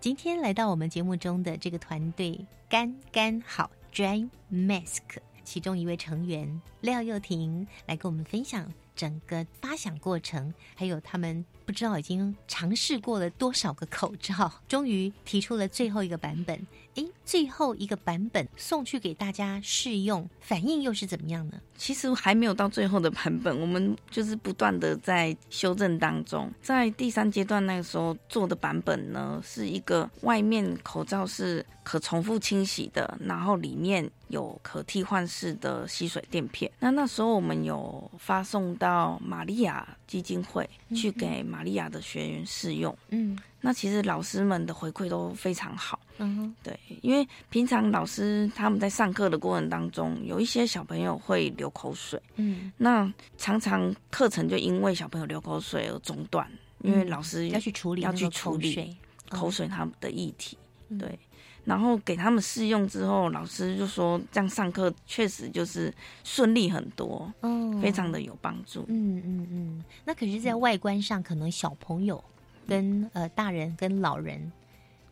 [0.00, 5.00] 今天来到我们节目中的这个团队，干干好 Dry Mask，
[5.44, 11.42] 其中一位成员廖又廷来跟我们分享整个发想过程，还有他们。
[11.64, 16.66] 不知道已经尝试过了多少个口罩，终于提出了最后一个版本。
[16.98, 21.60] 诶，最后一个版本送去给大家试用，反应又是怎么样呢？
[21.76, 26.50] 其实还没有到最后的版本，我们就是不断的在修正当中。
[26.60, 36.70] 在第三阶段那个时候做的版本呢，是一个外面口罩是可重复清洗的，然后里面有可替换式的吸水垫片。
[36.80, 56.48] 那那时候我们有发送到玛利亚基金会去给玛利亚的学员试用，嗯，那其实老师们的回馈都非常好，嗯哼，对，因为平常老师他们在上课的过程当中，有一些小朋友会流口水，嗯，那常常课程就因为小朋友流口水而中断，
[56.82, 58.96] 因为老师要去处理要去处理
[59.28, 60.58] 口水他们的议题，
[60.98, 61.18] 对。
[61.64, 65.92] 然后给他们试用之后，老师就说这样上课确实就是
[66.24, 68.86] 顺利很多，哦，非常的有帮助。
[68.88, 69.84] 嗯嗯嗯。
[70.06, 72.24] 那可是，在外观上，可能小朋友
[72.66, 74.50] 跟呃大人跟老人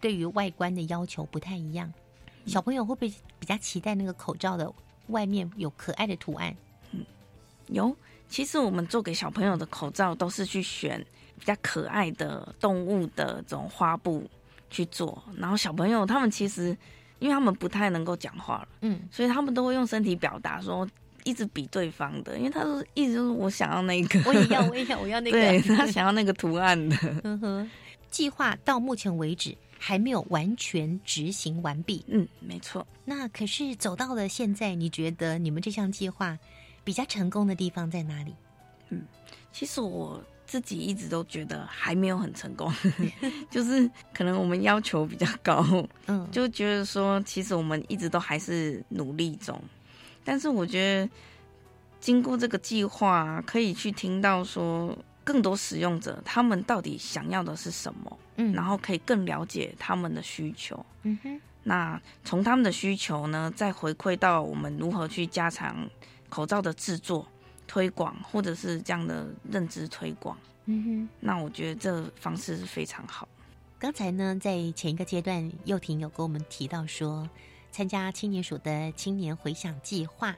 [0.07, 1.93] 对于外观的要求不太一样。
[2.47, 4.73] 小朋友会不会比较期待那个口罩的
[5.09, 6.55] 外面有可爱的图案？
[6.93, 7.05] 嗯，
[7.67, 7.97] 有。
[8.29, 11.05] 其实我们做给小朋友的口罩都是去选
[11.41, 14.23] 比较可爱的动物的这种花布。
[14.69, 16.77] 去做，然后小朋友他们其实，
[17.21, 20.87] 因为他们不太能够讲话了，嗯，所以他们都会用身体表达，说
[21.23, 26.97] 一直比对方的，因为他说一直就是我想要那个， 我也要，我也要，我要那个， 对他想要那个图案的。
[26.97, 27.69] 呵呵，
[28.11, 32.87] 计划到目前为止还没有完全执行完毕，嗯，没错。
[33.05, 36.39] 那可是走到了现在，你觉得你们这项计划
[36.85, 38.35] 比较成功的地方在哪里？
[38.91, 39.03] 嗯，
[39.53, 40.23] 其实我。
[40.49, 42.73] 自己一直都觉得还没有很成功，
[43.51, 45.67] 就是可能我们要求比较高，
[46.07, 49.61] 嗯，就觉得说其实我们一直都还是努力中，
[50.23, 51.11] 但是我觉得
[51.99, 65.91] 经过这个计划，可以去听到说更多使用者他们到底想要的是什么，嗯，然后可以更了解他们的需求，嗯哼，那从他们的需求呢，再回馈到我们如何去加强
[66.29, 67.27] 口罩的制作。
[67.69, 70.39] 推广，或者是这样的认知推广。
[70.67, 73.27] 嗯哼，那我觉得这方式是非常好。
[73.77, 77.29] 刚才呢，在前一个阶段，幼婷有跟我们提到说，
[77.73, 80.37] 参加青年署的青年回想计划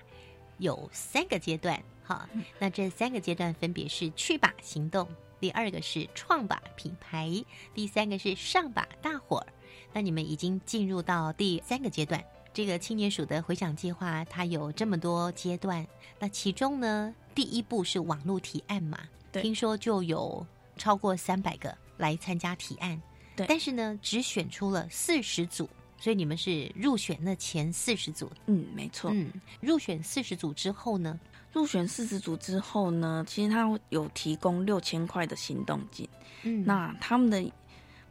[0.56, 1.78] 有三个阶段。
[2.08, 2.26] 好，
[2.58, 5.06] 那这三个阶段分别是去吧行动，
[5.38, 7.44] 第二个是创吧品牌，
[7.74, 9.46] 第三个是上吧大伙儿。
[9.92, 12.24] 那你们已经进入到第三个阶段。
[12.54, 15.86] 这个青年署的回响计划，它有这么多阶段。
[16.18, 18.98] 那其中呢，第一步是网络提案嘛？
[19.30, 20.46] 听说就有
[20.78, 22.98] 超过三百个来参加提案。
[23.36, 25.68] 对，但是呢，只选出了四十组，
[25.98, 28.32] 所以你们是入选那前四十组。
[28.46, 29.10] 嗯，没错。
[29.12, 31.20] 嗯，入选四十组之后呢？
[31.58, 36.08] 入选四十组之后呢，其实他有提供六千块的行动金。
[36.44, 37.52] 嗯，那他们的。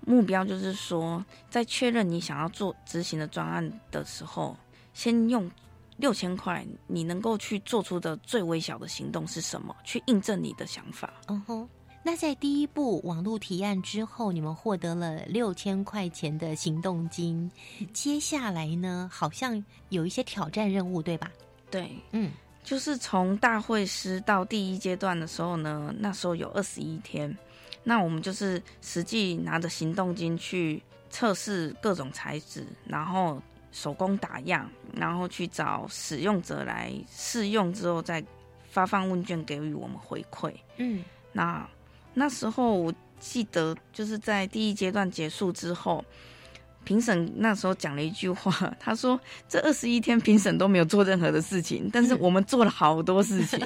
[0.06, 4.56] 目标就是说，在确认你想要做执行的专案的时候，
[4.94, 5.52] 先用
[5.98, 9.76] 六千块，你能够去做出的最微小的行动是什么？
[9.84, 11.12] 去印证你的想法。
[11.28, 11.68] 嗯哼。
[12.04, 17.52] 那在第一步网络提案之后，你们获得了六千块钱的行动金。
[17.92, 21.30] 接下来呢，好像有一些挑战任务，对吧？
[21.70, 22.32] 对，嗯，
[22.68, 27.34] 就是从大会师到第一阶段的时候呢，那时候有二十一天。
[27.82, 38.22] 那我们就是实际拿着行动金去测试各种材质，然后手工打样，然后去找使用者来试用之后，再
[38.70, 40.54] 发放问卷给予我们回馈。
[40.76, 41.66] 嗯，那
[42.14, 46.04] 那时候我记得就是在第一阶段结束之后。
[46.88, 49.20] 评审那时候讲了一句话， 他说
[49.50, 53.60] ：“这二十一天评审都没有做任何的事情， 但是我们做了好多事情。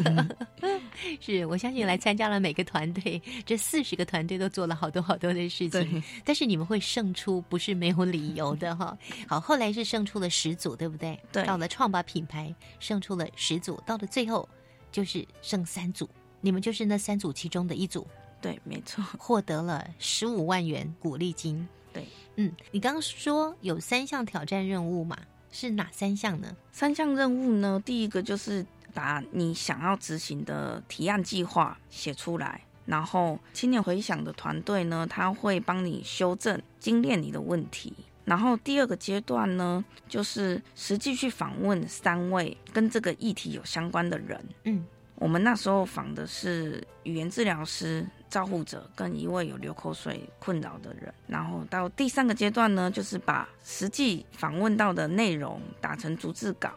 [1.21, 6.03] ”是我相信来参加了每个团队，这四十个团队都做了好多好多的事情。
[6.25, 8.97] 但是你们会胜出，不是没有理由的哈。
[9.27, 11.19] 好，后来是胜出了十组，对不对？
[11.31, 11.43] 对。
[11.43, 14.49] 到了创吧品牌，胜出了十组，到了最后
[14.91, 16.09] 就是剩三组，
[16.41, 18.07] 你们就是那三组其中的一组。
[18.41, 21.67] 对，没错，获得了十五万元鼓励金。
[21.93, 22.07] 对。
[22.37, 25.17] 嗯，你刚刚说有三项挑战任务嘛？
[25.51, 26.55] 是哪三项呢？
[26.71, 27.81] 三项任务呢？
[27.85, 37.93] 第一个就是把你想要执行的提案计划写出来，然后青年回想的团队呢，他会帮你修正、精炼你的问题。
[38.23, 44.41] 然后第二个阶段呢，就是实际去访问三位跟这个议题有相关的人。
[44.63, 44.85] 嗯。
[45.21, 56.71] 我们那时候访的是语言治疗师、照护者跟一位有流口水困扰的人，然后到第三个阶段呢，就是把实际访问到的内容打成逐字稿，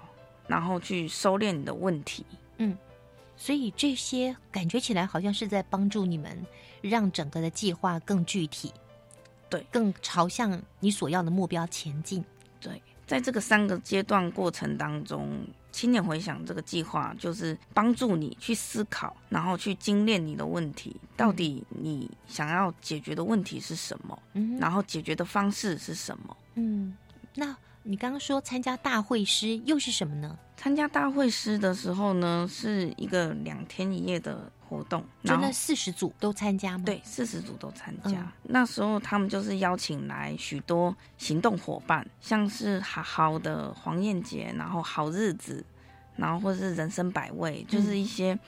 [0.47, 2.27] 然后去收敛你的问题。
[2.59, 2.77] 嗯，
[3.35, 6.47] 所以这些感觉起来好像是在帮助你们，
[6.83, 8.71] 让整个的计划更具体，
[9.49, 12.23] 对，更朝向你所要的目标前进。
[12.61, 15.47] 对，在这个三个阶段过程当中。
[15.75, 26.37] 青年回想这个计划，就是帮助你去思考，然后去精炼你的问题，到底你想要解决的问题是什么，嗯然后解决的方式是什么。
[26.55, 26.97] 嗯，
[27.35, 30.39] 那你刚刚说参加大会师又是什么呢？
[30.57, 34.53] 参加大会师的时候呢，是一个两天一夜的。
[34.69, 36.85] 活动，就那四十组都参加吗？
[36.85, 38.27] 对，四十组都参加。
[38.43, 45.65] 那时候他们就是邀请来许多行动伙伴，像是好好的黄燕杰，然后好日子，
[46.17, 48.39] 然后或者是人生百味，就是一些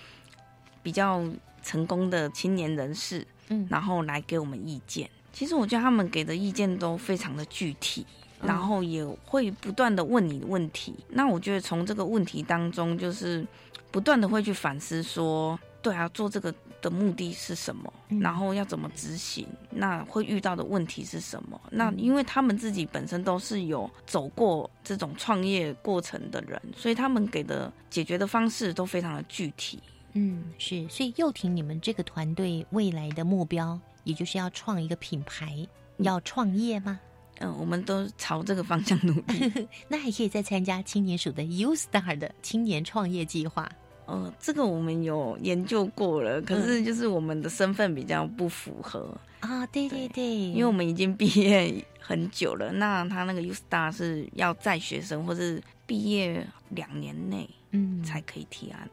[0.83, 1.23] 比较
[1.63, 5.09] 成功的青年人士，嗯，然后来给我们意见。
[5.33, 8.07] 其实我觉得他们给的意见都非常的具体，
[8.43, 10.95] 然后也会不断的问你问题。
[11.11, 13.47] 那我觉得从这个问题当中，就是
[13.91, 15.59] 不断的会去反思说。
[15.87, 17.93] 对啊，做这个的目的是什么？
[18.21, 19.47] 然后要怎么执行？
[19.71, 21.61] 那会遇到的问题是什么？
[21.71, 29.79] 那因为他们自己本身都是有走过这种创业过程的人，所以他们给的解决的方式都非常的具体。
[30.15, 30.85] 嗯，是。
[30.89, 35.65] 所以又婷，你们这个团队未来的目标，也就是要创一个品牌，
[35.99, 36.99] 要创业吗？
[37.39, 39.69] 嗯，我们都朝这个方向努力。
[39.87, 43.71] 那还可以再参加青年署的 U Star 的青年创业计划。
[44.07, 49.67] 呃，这个我们有研究过了，可是就是我们的身份比较不符合啊。
[49.67, 58.89] 对对对，因为我们已经毕业很久了， 那他那个 U Star 是要在学生或是毕业两年内，嗯，才可以提案。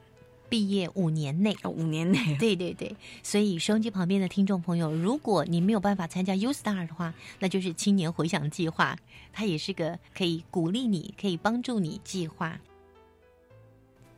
[0.50, 2.96] 毕业五年内，哦，五年内， 对对对。
[3.24, 8.96] 所以收音机旁边的听众朋友，如果你没有办法参加 U Star 的话，那就是青年回想计划，
[9.32, 12.60] 它也是个可以鼓励你、可以帮助你计划。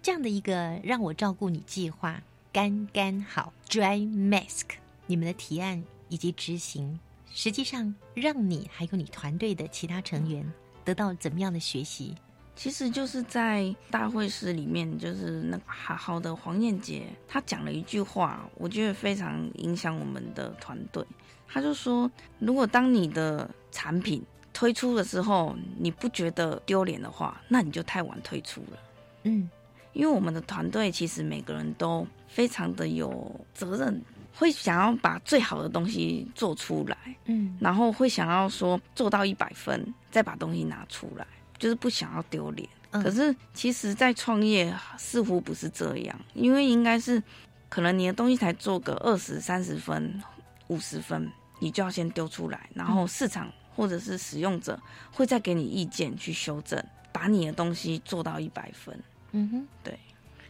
[0.06, 2.22] 这样的一个让我照顾你计划
[2.54, 4.66] 刚刚好，Dry Mask，
[5.08, 7.00] 你们的提案以及执行，
[7.34, 10.46] 实际上让你还有你团队的其他成员
[10.84, 12.14] 得到怎么样的学习？
[12.56, 21.04] 其实就是在大会室里面，就是那好好的黄燕杰，他讲了一句话，我觉得非常影响我们的团队。
[21.48, 28.80] 他就说，如果当你的产品推出的时候，你不觉得丢脸的话，那你就太晚推出了。
[29.24, 29.50] 嗯，
[29.96, 34.00] 因为我们的团队其实每个人都非常的有责任，
[34.36, 36.98] 会想要把最好的东西做出来。
[37.26, 41.26] 嗯，然后会想要说做到一百分，再把东西拿出来，
[41.58, 42.70] 就是不想要丢脸。
[42.92, 47.22] 可是其实，在创业似乎不是这样，因为应该是
[47.68, 50.22] 可能你的东西才做个二十三十分、
[50.68, 54.80] 五十分，你就要先丢出来，然后市场或者是使用者
[55.12, 56.82] 会再给你意见去修正，
[57.12, 58.98] 把你的东西做到一百分。
[59.36, 60.00] 嗯哼，对。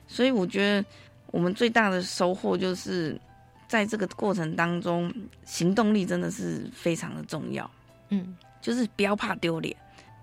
[0.08, 0.88] 所以我觉得
[1.32, 3.20] 我们最大的收获就是
[3.68, 5.12] 在这个过程当中，
[5.44, 7.70] 行动力真的是非常的重要。
[8.10, 9.76] 嗯，就是不要怕丢脸。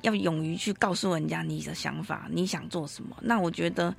[0.02, 3.16] 要勇于去告诉人家你的想法，你想做什么。
[3.20, 3.94] 那我觉得，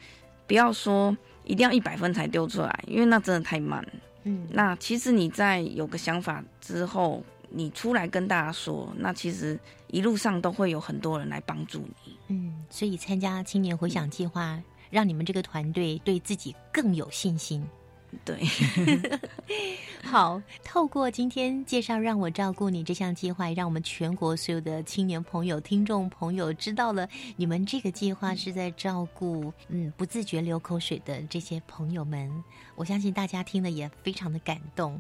[0.45, 3.85] 不要说一定要一百分才丢出来，因为那真的太慢。
[4.23, 7.23] 嗯，那其实你在有个想法之后，
[7.55, 12.17] 你出来跟大家说，那其实一路上都会有很多人来帮助你。
[12.29, 17.63] 嗯，所以参加青年回想计划，让你们这个团队对自己更有信心。
[18.23, 18.39] 对，
[20.03, 32.31] 好，透过今天介绍“让我照顾你”这项计划，让我们全国所有的青年朋友、听众朋友知道了，你们这个计划是在照顾嗯不自觉流口水的这些朋友们。
[32.75, 34.99] 我相信大家听了也非常的感动。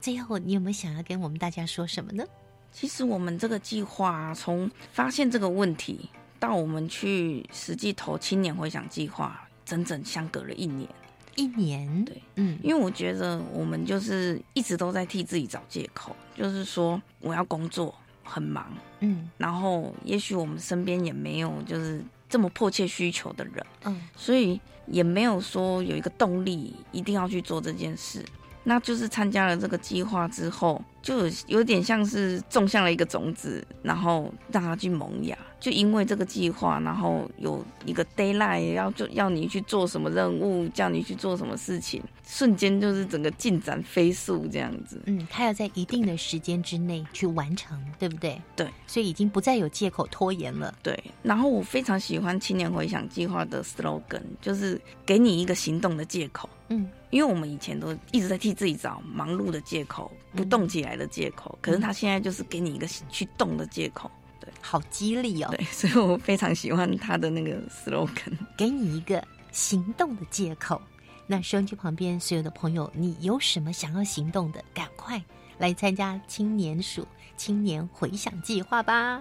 [0.00, 2.24] 最后，你有没有想要跟我们大家说什么呢？
[2.72, 10.88] 其实我们这个计划从发现这个问题到我们去实际投青年回想计划，整整相隔了一年。
[11.36, 18.66] 一年，对，嗯，因为我觉得我们就是一直都在替自己找借口，就是说我要工作很忙，
[19.00, 28.24] 嗯，然后也许我们身边也没有就是这么迫切需求的人，嗯，所以也没有说有一个动力一定要去做这件事。
[28.68, 31.14] 那就是参加了这个计划之后，就
[31.46, 35.38] 有点像是种下了一个种子，然后让它去萌芽。
[35.60, 45.00] 就因为这个计划，然后有一个 d a y l i g h t 要就要你去做什么任务，叫你去做什么事情，瞬间就是整个进展飞速这样子。
[45.06, 48.40] 嗯，他要在一定的时间之内去完成，对不对？
[48.56, 50.74] 对，所以已经不再有借口拖延了。
[50.82, 56.48] 对，然后我非常喜欢青年回想计划的 slogan，就是给你一个行动的借口。
[56.68, 64.10] 嗯，因为我们以前都一直在替自己找忙碌的借口、不动起来的借口，可是他现在就是给你一个去动的借口。
[64.38, 65.48] 对，好激励哦。
[65.56, 69.20] 对， 所以我非常喜欢他的那个 slogan，给你一个
[69.50, 70.80] 行动的借口。
[71.26, 75.20] 那收音机旁边所有的朋友，你有什么想要行动的，赶快
[75.58, 79.20] 来参加青年署青年回想计划吧。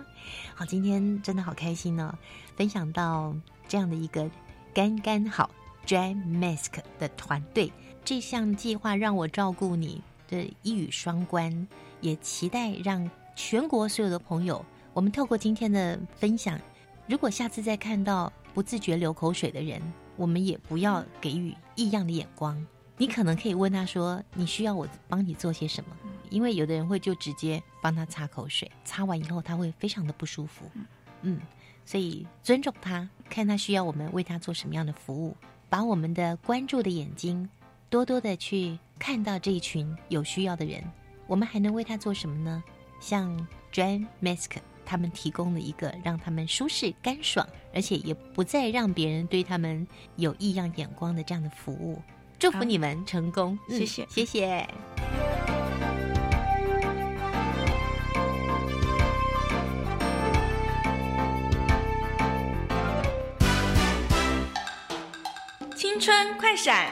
[0.54, 2.14] 好，今天真的好开心哦，
[2.56, 3.36] 分享到
[3.68, 4.30] 这样的一个
[4.74, 5.50] 刚刚好。
[5.88, 7.72] Dry Mask 的团队，
[8.04, 11.68] 这项计划让我照顾你的一语双关，
[12.02, 14.64] 也期待让全国所有的朋友，
[14.94, 16.60] 我们透过今天的分享，
[17.08, 19.82] 如果下次再看到不自觉流口水的人，
[20.16, 22.66] 我们也不要给予异样的眼光。
[22.98, 25.90] 你可能可以问他说：“你需要我帮你做些什么？”
[26.32, 30.72] 因为有的人会就直接帮他擦口水，擦完以后他会非常的不舒服。
[31.22, 31.42] 嗯，
[31.86, 35.36] 所以尊重他，看他需要我们为他做什么样的服务。
[35.68, 37.50] 把我们的关注的眼睛
[37.90, 40.84] 多多的去看到这一群有需要的人，
[41.28, 42.64] 我们还能为他做什么呢？
[43.00, 44.52] 像 Dry Mask
[44.86, 52.02] 他们提供了一个让他们舒适干爽，而且也不再让别人对他们有异样眼光的这样的服务。
[52.38, 54.68] 祝福你们成功，谢谢，谢谢。
[65.76, 66.92] 青春快闪，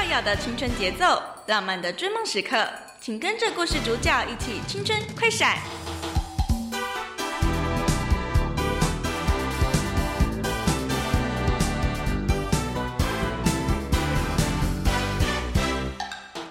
[0.00, 2.66] 跳跃的青春节奏，浪漫的追梦时刻，
[3.02, 5.58] 请跟着故事主角一起青春快闪。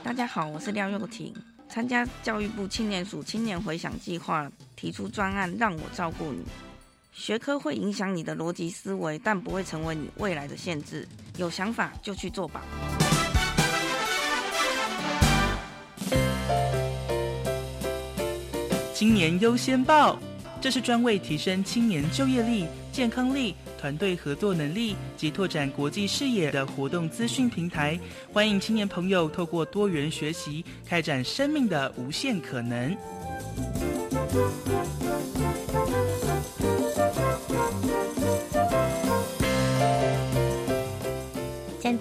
[0.03, 1.33] 大家好，我是廖又婷，
[1.67, 6.45] 参加教育部青年署青年回想计划，提出专案，让我照顾你。
[7.11, 11.07] 学科会影响你的逻辑思维，但不会成为你未来的限制。
[11.37, 12.61] 有想法就去做吧。
[18.99, 20.19] 青年优先报，
[20.59, 27.97] 这是专为提升青年就业力、健康力、团队合作能力及拓展国际视野的活动资讯平台。
[28.33, 32.93] 欢迎青年朋友透过多元学习，开展生命的无限可能。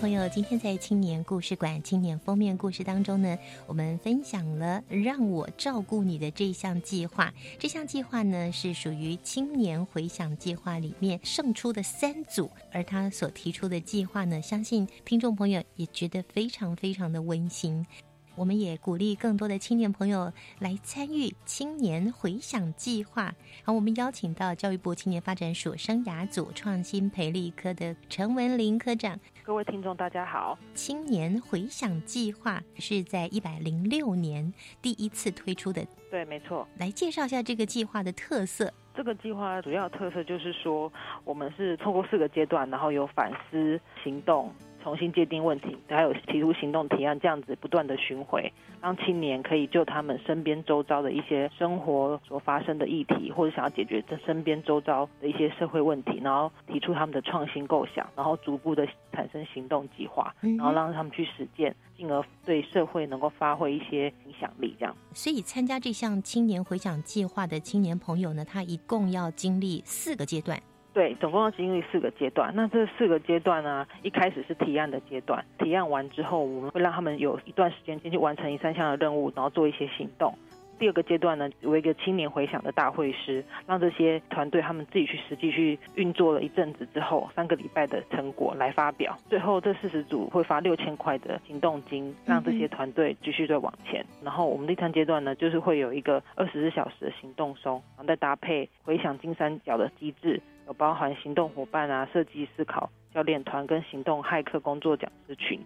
[0.08, 7.30] 朋友，今天在青年故事馆青年封面故事当中呢，我们分享了“让我照顾你的”这项计划。
[7.58, 17.86] 这项计划呢，是属于青年回想计划里面胜出的三组，而他所提出的计划呢，相信听众朋友也觉得非常非常的温馨。
[18.34, 23.34] 我们也鼓励更多的青年朋友来参与青年回想计划。
[23.62, 29.18] 好，我们邀请到教育部青年发展署生涯组创新培力科的陈文林科长。
[29.48, 30.58] 各位听众，大家好。
[30.74, 35.82] 青年回想计划是在一百零六年第一次推出的。
[36.10, 36.68] 对，没错。
[36.76, 38.70] 来介绍一下这个计划的特色。
[38.94, 40.92] 这个计划主要特色就是说，
[41.24, 44.52] 我们是透过四个阶段，然后有反思、行动。
[44.88, 64.74] 重新界定问题，还有提出行动提案，这样子不断的巡回，让青年可以就他们身边周遭的一些生活所发生的议题，或者想要解决这身边周遭的一些社会问题，然后提出他们的创新构想，然后逐步的产生行动计划，然后让他们去实践，进而对社会能够发挥一些影响力。
[64.78, 70.58] 这样，所以参加这项青年回想计划的青年朋友呢，他一共要经历四个阶段。
[70.98, 72.52] 对，总共要经历四个阶段。
[72.56, 80.36] 那这四个阶段呢，一开始是提案的阶段，提案完之后，我们会让他们有一段时间先去完成一三项的任务，然后做一些行动。
[80.76, 89.16] 第二个阶段呢，有一个青年回想的大会师，让这些团队他们自己去实际去运作了一阵子之后，三个礼拜的成果来发表。
[89.28, 94.04] 最后这四十组会发六千块的行动金，让这些团队继续再往前。
[94.24, 105.58] 然后我们第三阶段呢，就是会有一个二十四小时的行动松，然后再搭配回想金三角的机制，有包含行动伙伴啊、设计思考教练团跟行动骇客工作讲师群。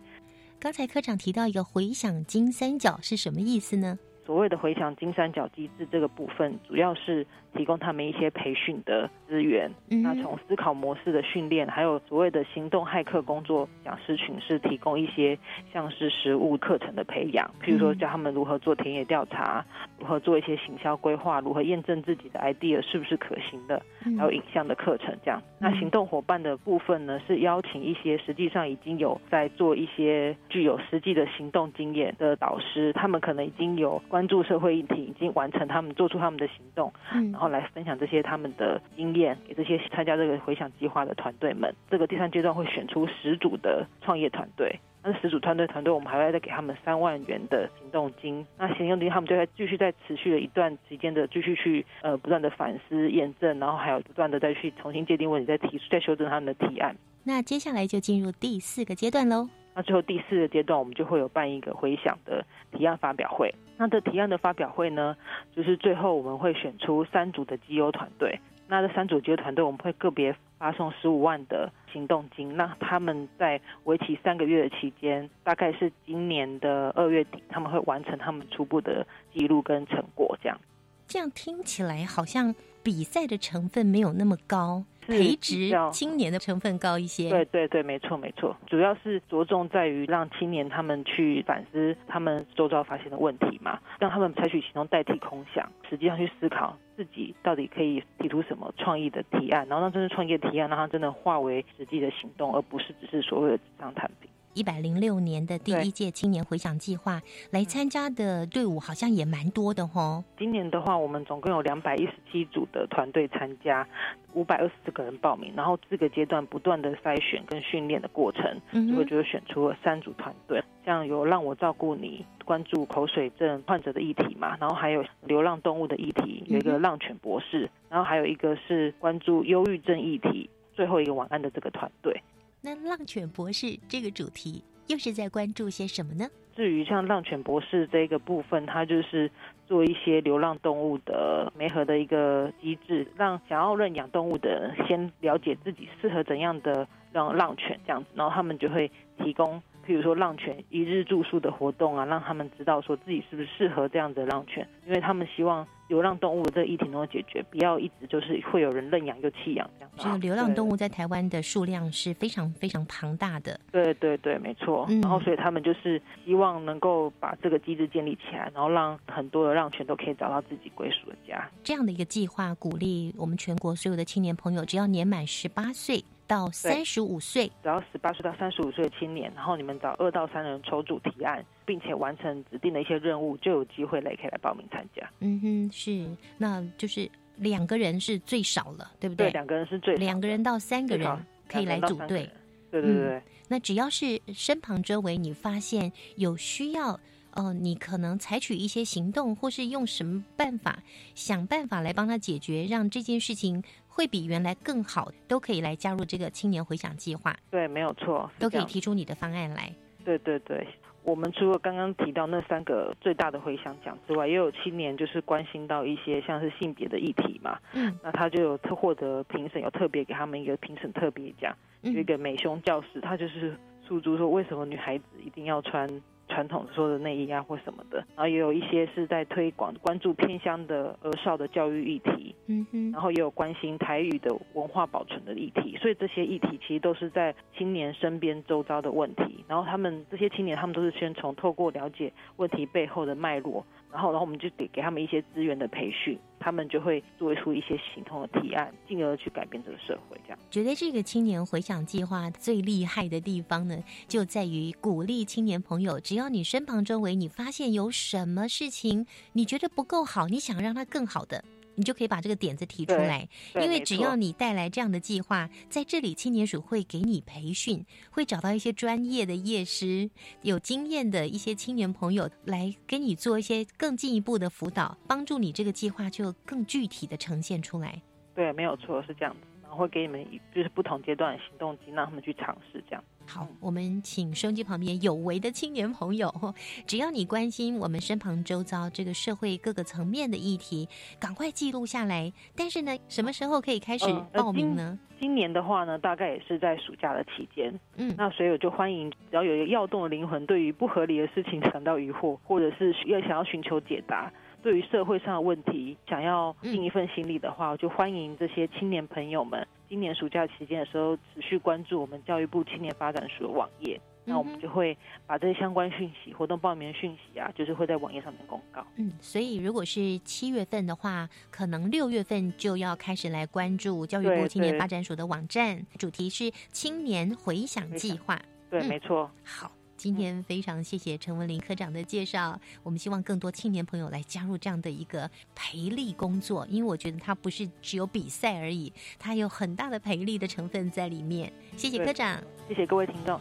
[0.61, 3.99] 刚才科长提到一个回想金三角是什么意思呢？
[4.25, 9.71] 所谓的回想金三角机制这个部分，主要是提供他们一些培训的资源。
[9.89, 15.39] 那从思考模式的训练，还有所谓的行动骇客工作讲师群，是提供一些
[15.73, 19.65] 像是实务课程的培养，譬如说教他们如何做田野调查，
[19.99, 23.83] 如何做一些行销规划，如何验证自己的 idea 是不是可行的，
[24.19, 25.43] 还有影像的课程这样。
[25.59, 34.01] 那行动伙伴的部分呢，是邀请一些实际上已经有在做一些具有实际的行动经验的导师，他们可能已经有。
[34.09, 36.93] 关注社会议题，已经完成他们做出他们的行动，
[37.33, 41.75] 然然后来分享这些他们的经验给这些参加这个回想计划的团队们。
[41.91, 48.47] 这个第三阶段会选出十组的创业团队，那十组团队团队，我们还会再给他们三万元的行动金。
[48.57, 56.95] 那行动金他们就会继续在持续的一段时间的继续去呃不断的反思验证，然后还有不断的再去重新界定问题，再提出再修正他们的提案。
[57.25, 59.49] 那接下来就进入第四个阶段喽。
[59.75, 63.55] 那最后第四个阶段，我们就会有办一个回想的提案发表会。
[63.79, 65.17] 那这提案的发表会呢，
[65.57, 68.39] 就是最后我们会选出三组的绩优团队。
[68.69, 72.57] 那这三组绩优团队，我们会个别发送十五万的行动金。
[72.57, 80.39] 那他们在为期三个月的期间，大概是今年的二月底，他们会完成他们初步的记录跟成果。
[80.43, 80.59] 这样，
[81.07, 84.85] 这样听起来好像比赛的成分没有那么高。
[85.05, 104.31] 培植青年的成分高一些，对对对，没错没错，主要是着重在于让青年他们去反思他们周遭发现的问题嘛，让他们采取行动代替空想，实际上去思考自己到底可以提出什么创意的提案，然后让这些创业提案让它真的化为实际的行动，而不是只是所谓的纸上谈兵。
[104.55, 110.23] 一百零六年的第一届青年回想计划来参加的队伍好像也蛮多的哦。
[110.39, 113.87] 今年的话，我们总共有两百一十七组的团队参加，
[114.35, 132.23] 五百二十四个人报名，然后这个阶段不断的筛选跟训练的过程，就会觉得选出了三组团队，像有让我照顾你，关注口水症患者的议题嘛，然后还有流浪动物的议题，有一个浪犬博士，然后还有一个是关注忧郁症议题，最后一个晚安的这个团队。
[132.65, 136.29] 那浪犬博士这个主题又是在关注些什么呢？
[136.55, 139.29] 至于像浪犬博士这个部分，它就是
[139.67, 148.89] 做一些流浪动物的媒合的一个机制，让想要认养动物的先了解自己适合怎样的让浪犬这样子，然后他们就会
[149.19, 155.67] 提供，譬如说浪犬一日住宿的活动啊，让他们知道说自己是不是适合这样的浪犬，因为他们希望。
[155.93, 159.91] 流浪动物的这个议题能够解决，不要一直就是会有人认养又弃养这样。
[159.99, 163.61] 这个流浪动物在台湾的数量是非常非常庞大的。
[163.71, 164.87] 对对对，没错。
[165.03, 171.47] 然后所以他们就是希望能够把这个机制建立起来，然后让很多的浪犬都可以找到自己归属的家。
[171.63, 176.03] 这样的一个计划，鼓励我们全国所有的青年朋友，只要年满十八岁。
[176.33, 185.07] 到三十五岁，只要十八岁到三十五岁的青年，然后你们找二到三人抽组提案，并且完成指定的一些任务，就有机会来可以来报名参加。
[185.21, 186.09] 嗯哼，是，
[186.39, 187.07] 那就是
[187.37, 189.27] 两个人是最少了，对不对？
[189.27, 192.31] 对，两个人是最两个人到三个人可以来组队。
[192.71, 193.23] 对对对。
[193.49, 196.99] 那只要是身旁周围你发现有需要。
[197.35, 200.83] 哦，你可能采取一些行动，或是用什么办法
[201.15, 203.65] 想办法来帮他解决，让这件事情
[203.95, 207.37] 会比原来更好，都可以来加入这个青年回想计划。
[207.51, 209.71] 对，没有错，都可以提出你的方案来。
[210.03, 210.67] 对对对，
[211.05, 217.59] 我们除了刚刚提到那三个最大的回想奖之外，也有青年就是关心到一些像是性别的议题嘛。
[217.75, 223.55] 嗯，那他就有特获得评审有特别给他们一个评审特别奖，有一个美胸教师，他就是
[223.87, 225.87] 诉诸说为什么女孩子一定要穿。
[226.33, 243.65] 传统说的内衣啊或什么的，然后也有一些是在推广关注偏乡的儿少的教育议题，嗯哼，然后也有关心台语的文化保存的议题，所以这些议题其实都是在青年身边周遭的问题，然后他们这些青年他们都是先从透过了解问题背后的脉络。
[243.93, 250.19] 然后，然后我们就得给他们一些资源的培训，他们就会做出一些行动的提案，进而去改变这个社会。
[250.25, 261.45] 这样，觉得这个青年回想计划最厉害的地方呢，就在于鼓励青年朋友，只要你身旁周围你发现有什么事情你觉得不够好，你想让它更好的。
[261.75, 270.11] 你就可以把这个点子提出来，因为只要你带来这样的计划，在这里青年署会给你培训，会找到一些专业的业师、
[270.43, 278.01] 有经验的一些青年朋友来给你做一些更进一步的辅导，帮助你这个计划就更具体的呈现出来。
[278.35, 279.52] 对，没有错，是这样子。
[279.77, 283.05] 会给你们就是不同阶段的行动机，让他们去尝试这样。
[283.25, 286.29] 好，我们请收音机旁边有为的青年朋友，
[286.87, 290.89] 只要你关心我们身旁周遭这个社会各个层面的议题，
[291.21, 292.33] 赶快记录下来。
[292.57, 294.99] 但是呢，什么时候可以开始报名呢？
[295.21, 297.73] 今年的话呢，大概也是在暑假的期间。
[297.97, 304.33] 嗯，那所以我就欢迎，只要有一个要动的灵魂，对于不合理的事情感到疑惑，或者是要想要寻求解答，
[304.63, 309.67] 对于社会上的问题想要尽一份心力的话，我就欢迎这些青年朋友们。
[309.89, 314.97] 今年暑假期间的时候，持续关注我们教育部青年发展署的网页，那我们就会
[315.27, 318.87] 把这些相关讯息、活动报名的讯息啊，就是会在网页上面公告。
[318.97, 328.41] 嗯，所以如果是七月份的话，可能六月份就要开始来关注教育部青年发展署的网站，主题是青年回想计划。
[328.71, 329.31] 对，没错。
[329.45, 329.71] 好。
[330.03, 341.53] 今天非常谢谢陈文林科长的介绍，我们希望更多青年朋友来加入这样的一个培力工作，因为我觉得它不是只有比赛而已，它有很大的培力的成分在里面。
[341.77, 343.41] 谢谢科长，谢谢各位听众。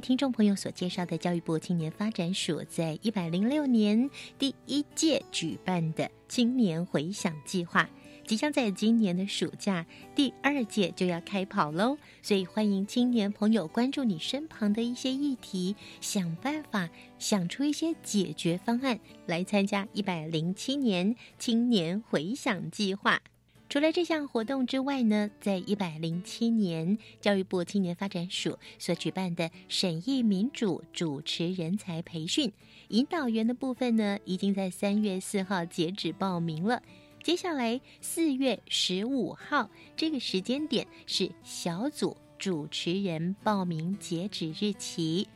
[0.00, 7.88] 听众朋友所介绍的教育部青年发展署在一百零六年第一届举办的青年回想计划，
[8.24, 9.84] 即将在今年的暑假
[10.14, 11.96] 第二届就要开跑喽。
[12.22, 16.88] 所以欢迎青年朋友关注你身旁的一些议题，想办法
[17.18, 23.20] 想出一些解决方案来参加一百零七年青年回想计划。
[23.68, 32.50] 除了这项活动之外呢，在一百零七年教育部青年发展署所举办的审议民主主持人才培训
[32.88, 36.82] 引导员的部分呢，已经在三月四号截止报名了。
[37.22, 45.28] 接下来四月十五号这个时间点是小组主持人报名截止日期。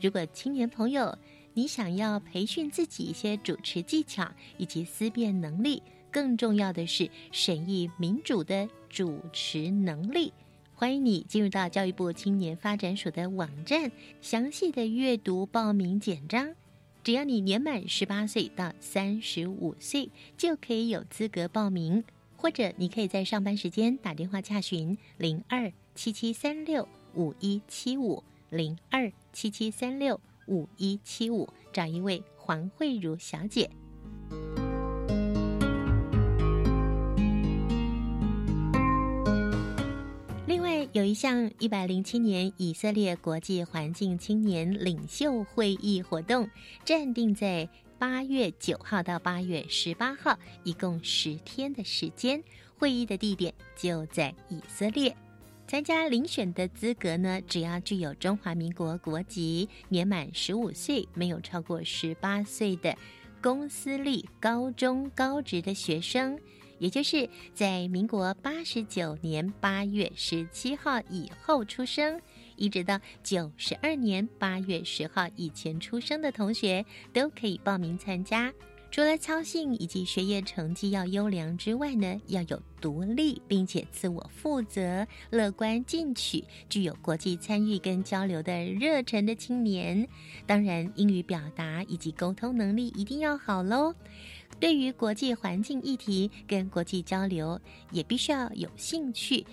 [0.00, 1.18] 如果青年朋友
[1.54, 5.82] 你想要培训自己一些主持技巧以及思辨能力。
[6.14, 10.32] 更重要的是审议民主的主持能力。
[10.72, 13.90] 欢迎你进入到教育部青年发展署的网站，
[14.20, 16.54] 详细的阅读报名简章。
[17.02, 22.04] 只要你年满十八岁到三十五岁，就可以有资格报名。
[22.36, 33.68] 或者你可以在上班时间打电话洽询零二七七三六五一七五零二七七三六五一七五，找一位黄慧茹小姐。
[40.92, 46.48] 有一项一百零七年以色列国际环境青年领袖会议活动，
[46.84, 47.68] 暂定在
[47.98, 52.42] 八月九号到八月十八号，一共十天的时间。
[52.76, 55.16] 会议的地点就在以色列。
[55.66, 62.96] 参加遴选的资格呢，只要具有中华民国国籍，年满十五岁，没有超过十八岁的
[63.40, 66.38] 公私立高中高职的学生。
[66.78, 72.20] 也就是在民国八十九年八月十七号以后出生，
[72.56, 78.52] 一直到九十二年八月十号以前出生的同学都可以报名参加。
[78.90, 90.08] 除了操性以及学业成绩要优良之外呢，要有独立并且自我负责、乐观进取、具有国际参与跟交流的热忱的青年。
[90.46, 93.92] 当然，英语表达以及沟通能力一定要好喽。
[94.58, 99.46] 对于国际环境议题跟国际交流，也必须要有兴趣。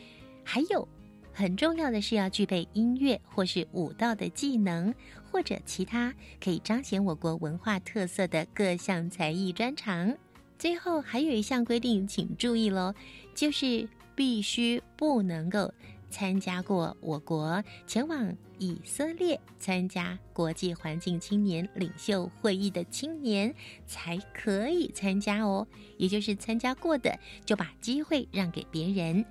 [0.44, 0.88] 还有。
[1.34, 4.94] 很重要的是要具备音乐或是舞蹈的技能，
[5.32, 10.14] 或者其他可以彰显我国文化特色的各项才艺专长。
[10.60, 12.94] 最后还有一项规定，请注意喽，
[13.34, 15.74] 就是必须不能够
[16.12, 23.56] 参加过我国前往以色列参加国际环境青年领袖会议的青年
[23.88, 25.66] 才可以参加哦。
[25.98, 29.26] 也就是参加过的，就把机会让给别人。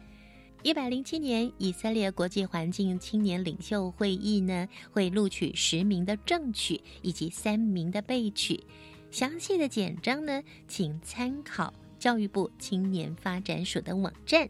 [0.62, 8.62] 一百零七年，以色列国际环境青年领袖会议呢，会录取十名的正取以及三名的备取。
[9.10, 14.48] 详细的简章呢，请参考教育部青年发展署的网站。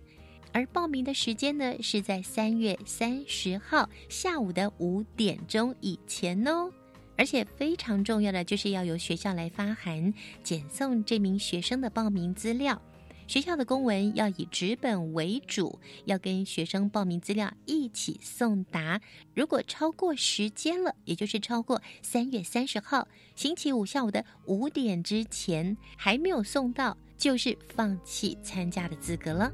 [0.53, 6.71] 而报名的时间呢，是在三月三十号下午的五点钟以前哦。
[7.17, 12.81] 而且非常重要的，就是要由学校来发函检送这名学生的报名资料。
[13.27, 19.01] 学校的公文要以纸本为主，要跟学生报名资料一起送达。
[19.35, 29.53] 如果超过时间了，也就是超过三月三十号星期五下午的五点之前还没有送到，就是放弃参加的资格了。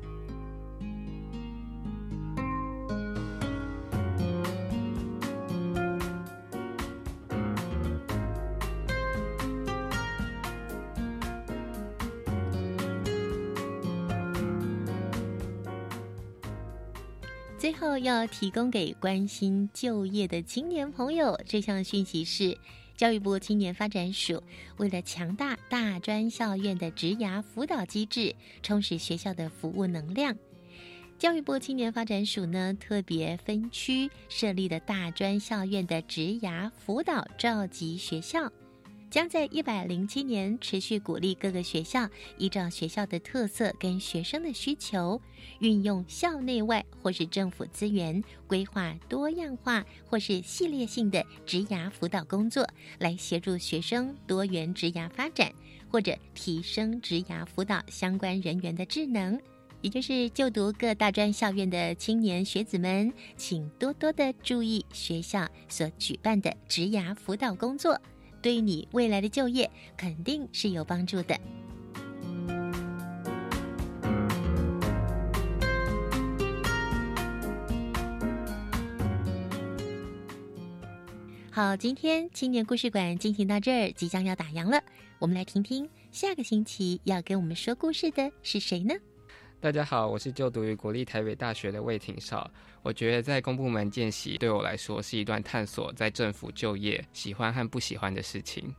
[17.98, 22.56] 要提供给关心就业的青年朋友这项讯息是：
[22.96, 24.42] 教育部青年发展署
[24.78, 30.36] 为了强大大专校院的职涯辅导机制，充实学校的服务能量，
[31.18, 38.50] 教育部青年发展署呢特别分区设立的大专校院的职涯辅导召集学校。
[39.16, 42.06] 将在一百零七年持续鼓励各个学校
[42.36, 45.18] 依照学校的特色跟学生的需求，
[45.60, 55.50] 运用校内外或是政府资源，规划多样化或是系列性的职涯辅导工作，来协助学生多元职涯发展，
[55.88, 59.40] 或者提升职涯辅导相关人员的智能。
[59.80, 67.98] 也就是就读各大专校院的青年学子们，请多多的注意学校所举办的职涯辅导工作。
[68.46, 71.36] 对你未来的就业肯定是有帮助的。
[81.50, 84.80] 好，今天青年故事馆进行到这儿，即将要打烊了。
[85.18, 88.94] 我们来听听下个星期要给我们说故事的是谁呢？
[89.58, 92.48] 大家好，我是就读于国立台北大学的魏廷少。
[92.82, 98.72] 我觉得在公部门见习对我来说是一段探索在政府就业喜欢和不喜欢的事情。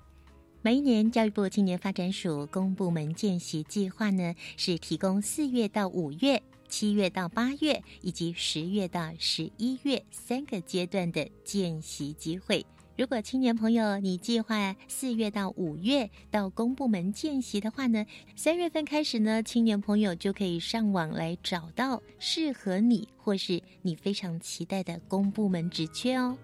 [0.61, 12.63] 每一年教育部青年发展署公部门见习计划呢，是提供四月到五月、七月到八月以及十月到十一月三个阶段的见习机会。
[12.97, 18.03] 如果青年朋友你计划四月到五月到公部门见习的话呢，
[18.35, 26.35] 三月份开始呢，青年朋友就可以上网来找到适合你或是你非常期待的公部门职缺哦。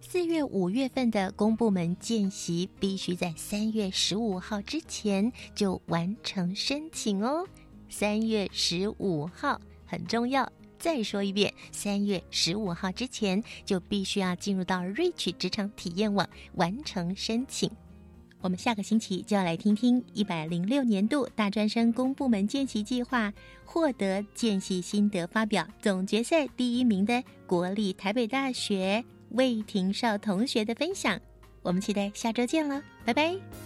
[0.00, 7.44] 四月、五月份的公部门见习必须在三月十五号之前就完成申请哦。
[7.88, 10.48] 三月十五号很重要。
[10.78, 17.70] 再说一遍，三月十五号之前就必须要进入到 Reach 职场体验网完成申请。
[18.42, 23.32] 我们下个星期就要来听听一百零六年度大专生公部门见习计划
[23.64, 31.18] 获得见习心得发表总决赛第一名的国立台北大学魏廷少同学的分享。
[31.62, 33.65] 我们期待下周见了，拜拜。